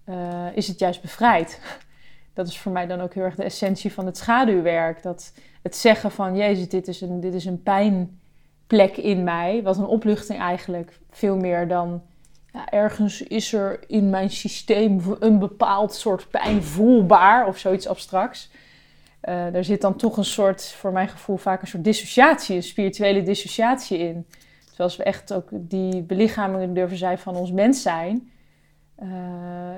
uh, 0.09 0.15
is 0.53 0.67
het 0.67 0.79
juist 0.79 1.01
bevrijd. 1.01 1.59
Dat 2.33 2.47
is 2.47 2.59
voor 2.59 2.71
mij 2.71 2.88
dan 2.88 3.01
ook 3.01 3.13
heel 3.13 3.23
erg 3.23 3.35
de 3.35 3.43
essentie 3.43 3.93
van 3.93 4.05
het 4.05 4.17
schaduwwerk. 4.17 5.03
Dat 5.03 5.33
het 5.62 5.75
zeggen 5.75 6.12
van, 6.12 6.35
jezus, 6.35 6.69
dit 6.69 6.88
is 6.88 7.01
een, 7.01 7.19
dit 7.19 7.33
is 7.33 7.45
een 7.45 7.63
pijnplek 7.63 8.97
in 8.97 9.23
mij. 9.23 9.63
Wat 9.63 9.77
een 9.77 9.85
opluchting 9.85 10.39
eigenlijk. 10.39 10.99
Veel 11.09 11.38
meer 11.38 11.67
dan 11.67 12.01
ja, 12.60 12.69
ergens 12.72 13.22
is 13.22 13.54
er 13.54 13.80
in 13.88 14.10
mijn 14.10 14.30
systeem 14.30 15.02
een 15.19 15.39
bepaald 15.39 15.93
soort 15.93 16.30
pijn 16.30 16.63
voelbaar 16.63 17.48
of 17.48 17.58
zoiets 17.58 17.88
abstracts. 17.88 18.50
Uh, 19.24 19.56
er 19.56 19.63
zit 19.63 19.82
dan 19.82 19.95
toch 19.95 20.17
een 20.17 20.26
soort, 20.26 20.63
voor 20.63 20.91
mijn 20.91 21.08
gevoel, 21.08 21.38
vaak 21.38 21.62
een 21.62 21.67
soort 21.67 21.84
dissociatie, 21.84 22.56
een 22.56 22.63
spirituele 22.63 23.24
dissociatie 23.24 23.98
in. 23.98 24.26
Terwijl 24.67 24.98
we 24.98 25.04
echt 25.04 25.34
ook 25.34 25.50
die 25.52 26.02
belichaming 26.02 26.76
durven 26.76 26.98
zijn 26.98 27.17
van 27.17 27.36
ons 27.36 27.52
mens 27.52 27.82
zijn, 27.82 28.32
uh, 29.04 29.10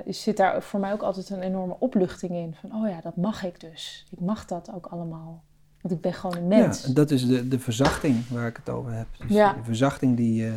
zit 0.06 0.36
daar 0.36 0.62
voor 0.62 0.80
mij 0.80 0.92
ook 0.92 1.02
altijd 1.02 1.30
een 1.30 1.42
enorme 1.42 1.76
opluchting 1.78 2.32
in. 2.32 2.54
Van, 2.60 2.74
oh 2.74 2.88
ja, 2.88 3.00
dat 3.00 3.16
mag 3.16 3.44
ik 3.44 3.60
dus. 3.60 4.06
Ik 4.10 4.20
mag 4.20 4.44
dat 4.44 4.70
ook 4.74 4.86
allemaal. 4.86 5.42
Want 5.80 5.94
ik 5.94 6.00
ben 6.00 6.12
gewoon 6.12 6.36
een 6.36 6.48
mens. 6.48 6.86
Ja, 6.86 6.92
dat 6.92 7.10
is 7.10 7.26
de, 7.26 7.48
de 7.48 7.58
verzachting 7.58 8.28
waar 8.28 8.46
ik 8.46 8.56
het 8.56 8.68
over 8.68 8.92
heb. 8.92 9.06
Dus 9.18 9.30
ja. 9.30 9.52
De 9.52 9.64
verzachting 9.64 10.16
die 10.16 10.34
je 10.34 10.52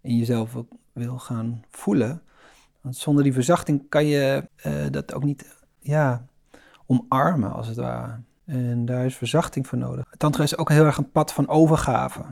in 0.00 0.16
jezelf 0.16 0.56
ook 0.56 0.72
wil 0.98 1.18
gaan 1.18 1.64
voelen. 1.70 2.22
Want 2.80 2.96
zonder 2.96 3.22
die 3.24 3.32
verzachting 3.32 3.88
kan 3.88 4.06
je 4.06 4.48
uh, 4.66 4.72
dat 4.90 5.14
ook 5.14 5.24
niet 5.24 5.56
ja, 5.78 6.26
omarmen, 6.86 7.52
als 7.52 7.66
het 7.66 7.76
ware. 7.76 8.20
En 8.44 8.84
daar 8.84 9.04
is 9.04 9.16
verzachting 9.16 9.66
voor 9.66 9.78
nodig. 9.78 10.04
Tantra 10.16 10.42
is 10.42 10.56
ook 10.56 10.68
heel 10.68 10.84
erg 10.84 10.96
een 10.96 11.10
pad 11.10 11.32
van 11.32 11.48
overgave. 11.48 12.24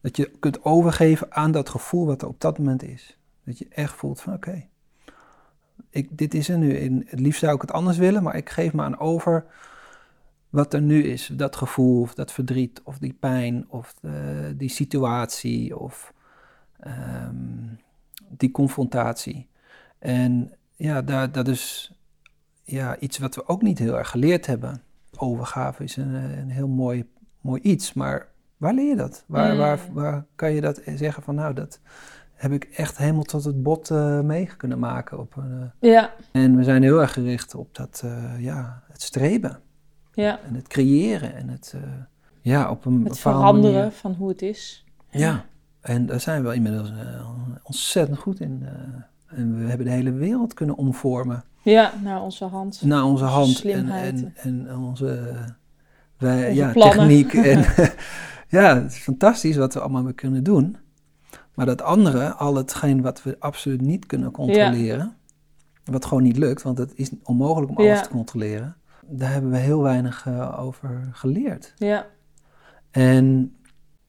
Dat 0.00 0.16
je 0.16 0.30
kunt 0.40 0.64
overgeven 0.64 1.34
aan 1.34 1.52
dat 1.52 1.68
gevoel 1.68 2.06
wat 2.06 2.22
er 2.22 2.28
op 2.28 2.40
dat 2.40 2.58
moment 2.58 2.82
is. 2.82 3.18
Dat 3.44 3.58
je 3.58 3.66
echt 3.68 3.92
voelt 3.92 4.20
van 4.20 4.32
oké, 4.32 4.66
ik 5.90 6.18
dit 6.18 6.34
is 6.34 6.48
er 6.48 6.58
nu. 6.58 7.02
Het 7.06 7.20
liefst 7.20 7.40
zou 7.40 7.54
ik 7.54 7.60
het 7.60 7.72
anders 7.72 7.98
willen, 7.98 8.22
maar 8.22 8.36
ik 8.36 8.50
geef 8.50 8.72
me 8.72 8.82
aan 8.82 8.98
over 8.98 9.44
wat 10.50 10.74
er 10.74 10.82
nu 10.82 11.02
is. 11.02 11.30
Dat 11.32 11.56
gevoel, 11.56 12.00
of 12.00 12.14
dat 12.14 12.32
verdriet, 12.32 12.80
of 12.84 12.98
die 12.98 13.16
pijn, 13.20 13.64
of 13.68 13.94
uh, 14.02 14.12
die 14.56 14.68
situatie, 14.68 15.78
of 15.78 16.13
um, 16.86 17.78
die 18.28 18.50
confrontatie. 18.50 19.48
En 19.98 20.52
ja, 20.76 21.02
daar, 21.02 21.32
dat 21.32 21.48
is 21.48 21.92
ja, 22.62 22.98
iets 22.98 23.18
wat 23.18 23.34
we 23.34 23.48
ook 23.48 23.62
niet 23.62 23.78
heel 23.78 23.98
erg 23.98 24.10
geleerd 24.10 24.46
hebben. 24.46 24.82
Overgave 25.16 25.84
is 25.84 25.96
een, 25.96 26.14
een 26.14 26.50
heel 26.50 26.68
mooi, 26.68 27.10
mooi 27.40 27.60
iets, 27.60 27.92
maar 27.92 28.28
waar 28.56 28.74
leer 28.74 28.88
je 28.88 28.96
dat? 28.96 29.24
Waar, 29.26 29.52
mm. 29.52 29.58
waar, 29.58 29.78
waar 29.92 30.24
kan 30.34 30.52
je 30.52 30.60
dat 30.60 30.80
zeggen 30.96 31.22
van 31.22 31.34
nou, 31.34 31.54
dat 31.54 31.80
heb 32.34 32.52
ik 32.52 32.64
echt 32.64 32.96
helemaal 32.96 33.22
tot 33.22 33.44
het 33.44 33.62
bot 33.62 33.90
uh, 33.90 34.20
mee 34.20 34.46
kunnen 34.56 34.78
maken. 34.78 35.18
Op, 35.18 35.34
uh, 35.38 35.44
ja. 35.80 36.14
En 36.32 36.56
we 36.56 36.64
zijn 36.64 36.82
heel 36.82 37.00
erg 37.00 37.12
gericht 37.12 37.54
op 37.54 37.74
dat, 37.74 38.02
uh, 38.04 38.40
ja, 38.40 38.82
het 38.88 39.02
streven. 39.02 39.60
Ja. 40.12 40.40
En 40.40 40.54
het 40.54 40.68
creëren 40.68 41.34
en 41.34 41.48
het, 41.48 41.74
ja, 42.40 42.70
op 42.70 42.84
een 42.84 43.04
het 43.04 43.18
veranderen 43.18 43.74
manier. 43.74 43.92
van 43.92 44.12
hoe 44.12 44.28
het 44.28 44.42
is. 44.42 44.84
Ja. 45.10 45.44
En 45.84 46.06
daar 46.06 46.20
zijn 46.20 46.44
we 46.44 46.54
inmiddels 46.54 46.90
uh, 46.90 47.28
ontzettend 47.62 48.18
goed 48.18 48.40
in. 48.40 48.60
Uh, 48.62 49.38
en 49.38 49.58
we 49.58 49.68
hebben 49.68 49.86
de 49.86 49.92
hele 49.92 50.12
wereld 50.12 50.54
kunnen 50.54 50.76
omvormen. 50.76 51.44
Ja, 51.62 51.92
naar 52.02 52.22
onze 52.22 52.44
hand. 52.44 52.82
Naar 52.82 53.04
onze 53.04 53.24
hand. 53.24 53.64
En, 53.64 53.88
en, 53.90 54.32
en, 54.36 54.76
onze, 54.76 55.34
wij, 56.18 56.54
ja, 56.54 56.72
techniek. 56.72 57.32
en, 57.52 57.64
ja, 58.58 58.82
het 58.82 58.92
is 58.92 58.98
fantastisch 58.98 59.56
wat 59.56 59.74
we 59.74 59.80
allemaal 59.80 60.12
kunnen 60.14 60.44
doen. 60.44 60.76
Maar 61.54 61.66
dat 61.66 61.82
andere, 61.82 62.32
al 62.32 62.54
hetgeen 62.54 63.02
wat 63.02 63.22
we 63.22 63.36
absoluut 63.38 63.80
niet 63.80 64.06
kunnen 64.06 64.30
controleren, 64.30 65.16
wat 65.84 66.04
gewoon 66.04 66.22
niet 66.22 66.36
lukt, 66.36 66.62
want 66.62 66.78
het 66.78 66.92
is 66.94 67.10
onmogelijk 67.22 67.70
om 67.70 67.76
alles 67.76 67.98
Ja. 67.98 68.02
te 68.02 68.08
controleren, 68.08 68.76
daar 69.06 69.32
hebben 69.32 69.50
we 69.50 69.56
heel 69.56 69.82
weinig 69.82 70.26
eh, 70.26 70.60
over 70.62 71.08
geleerd. 71.12 71.72
Ja. 71.76 72.06
En 72.90 73.56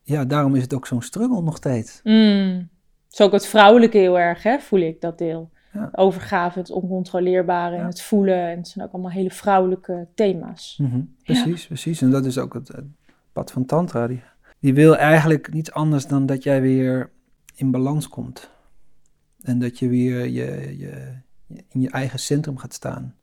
ja, 0.05 0.25
daarom 0.25 0.55
is 0.55 0.61
het 0.61 0.73
ook 0.73 0.87
zo'n 0.87 1.01
struggle 1.01 1.41
nog 1.41 1.55
steeds. 1.57 1.99
Mm. 2.03 2.69
Het 3.05 3.13
is 3.13 3.21
ook 3.21 3.31
het 3.31 3.47
vrouwelijke 3.47 3.97
heel 3.97 4.19
erg, 4.19 4.43
hè, 4.43 4.59
voel 4.59 4.79
ik 4.79 5.01
dat 5.01 5.17
deel. 5.17 5.49
Ja. 5.73 5.89
Overgave, 5.91 6.59
het 6.59 6.69
oncontroleerbare 6.71 7.75
en 7.75 7.81
Ja. 7.81 7.87
het 7.87 8.01
voelen. 8.01 8.49
En 8.49 8.57
het 8.57 8.67
zijn 8.67 8.85
ook 8.85 8.91
allemaal 8.93 9.11
hele 9.11 9.31
vrouwelijke 9.31 10.07
thema's. 10.15 10.77
Mhm, 10.81 11.01
Precies, 11.23 11.65
precies. 11.67 12.01
En 12.01 12.09
dat 12.11 12.25
is 12.25 12.37
ook 12.37 12.53
het, 12.53 12.67
het 12.67 12.85
pad 13.31 13.51
van 13.51 13.65
Tantra. 13.65 14.07
Die, 14.07 14.21
die 14.59 14.73
wil 14.73 14.97
eigenlijk 14.97 15.53
niets 15.53 15.71
anders 15.71 16.07
dan 16.07 16.25
dat 16.25 16.43
jij 16.43 16.61
weer 16.61 17.09
in 17.55 17.71
balans 17.71 18.07
komt. 18.07 18.49
En 19.41 19.59
dat 19.59 19.79
je 19.79 19.87
weer 19.87 20.25
je, 20.25 20.77
je, 20.77 20.77
je 21.47 21.57
in 21.69 21.81
je 21.81 21.89
eigen 21.89 22.19
centrum 22.19 22.57
gaat 22.57 22.73
staan. 22.73 23.15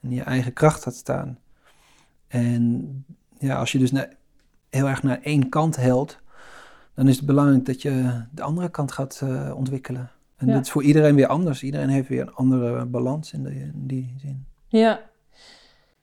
In 0.00 0.10
je 0.10 0.22
eigen 0.22 0.52
kracht 0.52 0.82
gaat 0.82 0.94
staan. 0.96 1.38
En 2.28 3.04
ja, 3.38 3.56
als 3.58 3.72
je 3.72 3.78
dus 3.78 3.92
naar, 3.92 4.12
heel 4.76 4.88
erg 4.88 5.02
naar 5.02 5.20
één 5.22 5.48
kant 5.48 5.76
helt, 5.76 6.18
dan 6.94 7.08
is 7.08 7.16
het 7.16 7.26
belangrijk 7.26 7.66
dat 7.66 7.82
je 7.82 8.22
de 8.30 8.42
andere 8.42 8.68
kant 8.68 8.92
gaat 8.92 9.20
eh, 9.22 9.52
ontwikkelen. 9.56 10.10
En 10.36 10.46
Ja. 10.46 10.52
dat 10.52 10.64
is 10.64 10.70
voor 10.70 10.82
iedereen 10.82 11.14
weer 11.14 11.26
anders. 11.26 11.62
Iedereen 11.62 11.88
heeft 11.88 12.08
weer 12.08 12.20
een 12.20 12.34
andere 12.34 12.84
balans 12.84 13.32
in, 13.32 13.42
de, 13.42 13.54
in 13.54 13.86
die 13.86 14.14
zin. 14.18 14.46
Ja, 14.66 15.00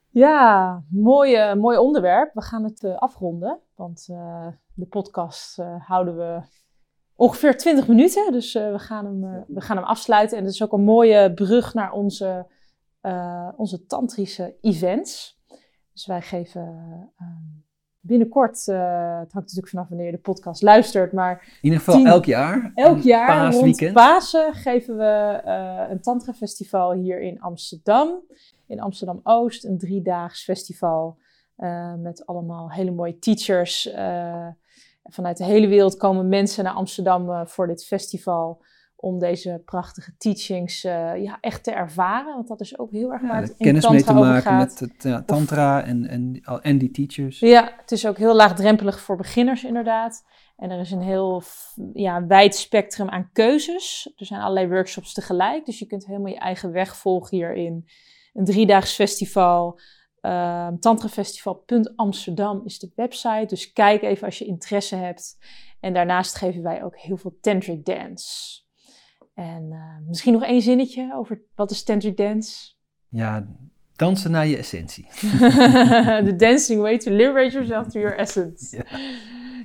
ja 0.10 0.84
mooi, 0.90 1.56
mooi 1.56 1.78
onderwerp. 1.78 2.34
We 2.34 2.42
gaan 2.42 2.64
het 2.64 2.84
eh, 2.84 2.98
afronden, 2.98 3.60
want 3.76 4.08
eh, 4.10 4.48
de 4.74 4.86
podcast 4.86 5.58
houden 5.80 6.18
we 6.18 6.42
ongeveer 7.16 7.58
20 7.58 7.88
minuten. 7.88 8.32
Dus 8.32 8.54
we, 8.54 8.80
gaan 8.80 9.06
hem, 9.06 9.46
we 9.48 9.62
gaan 9.62 9.78
hem 9.78 9.86
afsluiten. 9.86 10.38
En 10.38 10.44
het 10.44 10.54
is 10.54 10.64
ook 10.64 10.74
een 10.74 10.84
mooie 10.84 11.34
brug 11.34 11.74
naar 11.74 11.92
onze, 11.92 12.46
onze 13.56 13.86
tantrische 13.86 14.56
events. 14.62 15.42
Dus 15.94 16.06
wij 16.06 16.22
geven 16.22 16.74
binnenkort, 18.06 18.68
eh, 18.68 18.76
het 19.20 19.32
hangt 19.32 19.34
natuurlijk 19.34 19.68
vanaf 19.68 19.88
wanneer 19.88 20.06
je 20.06 20.12
de 20.12 20.18
podcast 20.18 20.62
luistert, 20.62 21.12
maar 21.14 21.42
In 21.42 21.58
ieder 21.62 21.80
geval 21.80 21.96
Tien- 21.96 22.08
elk 22.08 22.26
jaar. 22.26 22.72
Elk 22.76 22.96
een 22.98 23.02
jaar 23.02 23.40
rond 23.42 23.52
paasweekend. 23.52 23.94
Pasen 23.94 24.54
geven 24.54 24.98
we 24.98 25.42
eh, 25.46 25.84
een 25.90 26.02
tantra 26.02 26.34
festival 26.34 26.94
hier 26.94 27.22
in 27.22 27.42
Amsterdam. 27.42 28.22
In 28.68 28.80
Amsterdam-Oost, 28.80 29.66
een 29.66 29.78
driedaags 29.78 30.44
festival 30.44 31.18
eh, 31.56 31.94
met 31.94 32.26
allemaal 32.26 32.72
hele 32.72 32.92
mooie 32.92 33.20
teachers. 33.20 33.90
vanuit 35.04 35.38
de 35.38 35.44
hele 35.44 35.68
wereld 35.68 35.98
komen 35.98 36.28
mensen 36.30 36.64
naar 36.64 36.74
Amsterdam 36.74 37.48
voor 37.48 37.68
dit 37.68 37.86
festival 37.86 38.62
om 39.04 39.20
deze 39.20 39.62
prachtige 39.66 40.16
teachings 40.18 40.84
eh, 40.84 41.24
ja, 41.24 41.38
echt 41.42 41.64
te 41.64 41.72
ervaren. 41.72 42.34
Want 42.34 42.48
dat 42.48 42.62
is 42.62 42.80
ook 42.80 42.92
heel 42.92 43.12
erg 43.12 43.22
Ja, 43.22 43.28
waar 43.28 43.42
het 43.42 43.50
in 43.50 43.56
kennis 43.58 43.90
mee 43.90 44.04
te 44.04 44.14
maken 44.14 44.58
met 44.58 44.80
het 44.80 45.04
ja, 45.04 45.24
tantra 45.24 45.84
en, 45.84 46.08
en, 46.08 46.42
en 46.62 46.78
die 46.78 46.92
teachers. 46.92 47.40
Ja, 47.40 47.74
het 47.78 47.92
is 47.92 48.08
ook 48.08 48.18
heel 48.18 48.36
laagdrempelig 48.36 49.00
voor 49.00 49.16
beginners 49.16 49.64
inderdaad. 49.64 50.24
En 50.58 50.70
er 50.70 50.80
is 50.80 50.92
een 50.92 51.02
heel 51.02 51.44
ja, 51.94 52.26
wijd 52.26 52.56
spectrum 52.56 53.10
aan 53.10 53.30
keuzes. 53.34 54.14
Er 54.16 54.26
zijn 54.26 54.42
allerlei 54.42 54.68
workshops 54.68 55.14
tegelijk, 55.14 55.66
dus 55.66 55.80
je 55.80 55.86
kunt 55.86 56.06
helemaal 56.06 56.32
je 56.32 56.40
eigen 56.40 56.72
weg 56.72 56.98
volgen 56.98 57.38
hierin. 57.38 57.86
Een 58.34 58.46
driedaags 58.46 58.94
festival, 58.94 59.80
ehm 60.22 60.78
tantrafestival.amsterdam 60.80 62.62
is 62.66 62.80
de 62.80 62.92
website. 62.96 63.46
Dus 63.48 63.74
kijk 63.74 64.02
even 64.02 64.26
als 64.26 64.38
je 64.38 64.46
interesse 64.46 64.96
hebt. 64.96 65.38
En 65.80 65.94
daarnaast 65.94 66.36
geven 66.36 66.64
wij 66.64 66.84
ook 66.84 66.98
heel 66.98 67.18
veel 67.18 67.38
tantric 67.42 67.86
dance. 67.86 68.63
En 69.34 69.72
eh, 69.72 70.08
misschien 70.08 70.34
nog 70.34 70.44
één 70.44 70.62
zinnetje 70.62 71.14
over 71.16 71.42
wat 71.56 71.72
is 71.72 71.84
tantric 71.84 72.18
dance? 72.18 72.74
Ja, 73.08 73.48
dansen 73.96 74.32
naar 74.32 74.48
je 74.48 74.58
essentie. 74.58 75.08
the 76.30 76.34
dancing 76.38 76.82
way 76.82 76.98
to 76.98 77.12
liberate 77.12 77.52
yourself 77.52 77.88
to 77.88 78.00
your 78.00 78.18
essence. 78.18 78.76
Ja. 78.76 79.00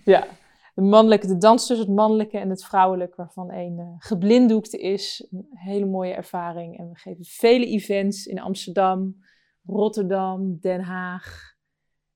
Ja. 0.05 0.27
De 0.75 0.85
mannelijke, 0.85 1.27
de 1.27 1.37
dans 1.37 1.67
tussen 1.67 1.87
het 1.87 1.97
mannelijke 1.97 2.39
en 2.39 2.51
het 2.51 2.65
vrouwelijke, 2.65 3.17
waarvan 3.17 3.51
één 3.51 3.79
eh, 3.79 3.95
geblinddoekte 3.99 4.79
is. 4.79 5.27
Een 5.31 5.47
hele 5.51 5.87
mooie 5.87 6.13
ervaring. 6.13 6.79
En 6.79 6.89
we 6.89 6.97
geven 6.97 7.25
vele 7.25 7.67
events 7.67 8.27
in 8.27 8.41
Amsterdam, 8.41 9.17
Rotterdam, 9.67 10.59
Den 10.61 10.81
Haag. 10.81 11.57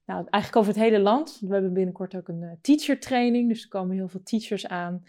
Nou, 0.05 0.27
eigenlijk 0.31 0.57
over 0.57 0.73
het 0.73 0.83
hele 0.83 1.01
land. 1.01 1.29
Want 1.29 1.41
we 1.41 1.53
hebben 1.53 1.73
binnenkort 1.73 2.17
ook 2.17 2.29
een 2.29 2.43
eh, 2.43 2.53
teacher 2.61 3.01
training, 3.01 3.49
dus 3.49 3.63
er 3.63 3.69
komen 3.69 3.97
heel 3.97 4.09
veel 4.09 4.23
teachers 4.23 4.67
aan. 4.67 5.03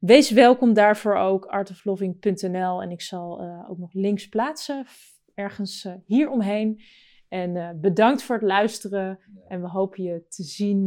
Wees 0.00 0.30
welkom 0.30 0.74
daarvoor 0.74 1.14
ook, 1.16 1.44
artofloving.nl. 1.44 2.82
En 2.82 2.90
ik 2.90 3.00
zal 3.00 3.40
eh, 3.40 3.70
ook 3.70 3.78
nog 3.78 3.92
links 3.92 4.28
plaatsen, 4.28 4.86
ergens 5.34 5.84
eh, 5.84 5.92
hier 6.06 6.30
omheen. 6.30 6.80
En 7.28 7.56
eh, 7.56 7.68
bedankt 7.74 8.22
voor 8.22 8.36
het 8.36 8.44
luisteren. 8.44 9.18
En 9.48 9.60
we 9.60 9.68
hopen 9.68 10.02
je 10.02 10.24
te 10.28 10.42
zien 10.42 10.86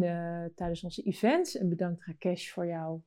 tijdens 0.55 0.83
onze 0.83 1.01
events. 1.01 1.57
En 1.57 1.69
bedankt 1.69 2.05
Rakesh 2.05 2.49
voor 2.49 2.67
jouw 2.67 3.01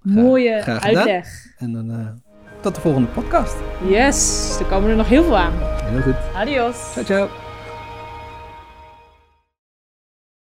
Graag- 0.00 0.14
mooie 0.14 0.60
graag 0.60 0.84
uitleg. 0.84 1.56
En 1.58 1.72
dan 1.72 2.20
tot 2.60 2.74
de 2.74 2.80
volgende 2.80 3.08
podcast. 3.08 3.60
Yes, 3.88 4.56
er 4.60 4.66
komen 4.66 4.90
er 4.90 4.96
nog 4.96 5.08
heel 5.08 5.22
veel 5.22 5.36
aan. 5.36 5.52
Heel 5.84 6.00
goed. 6.02 6.34
Adios. 6.34 6.92
Ciao, 6.92 7.04
ciao. 7.04 7.51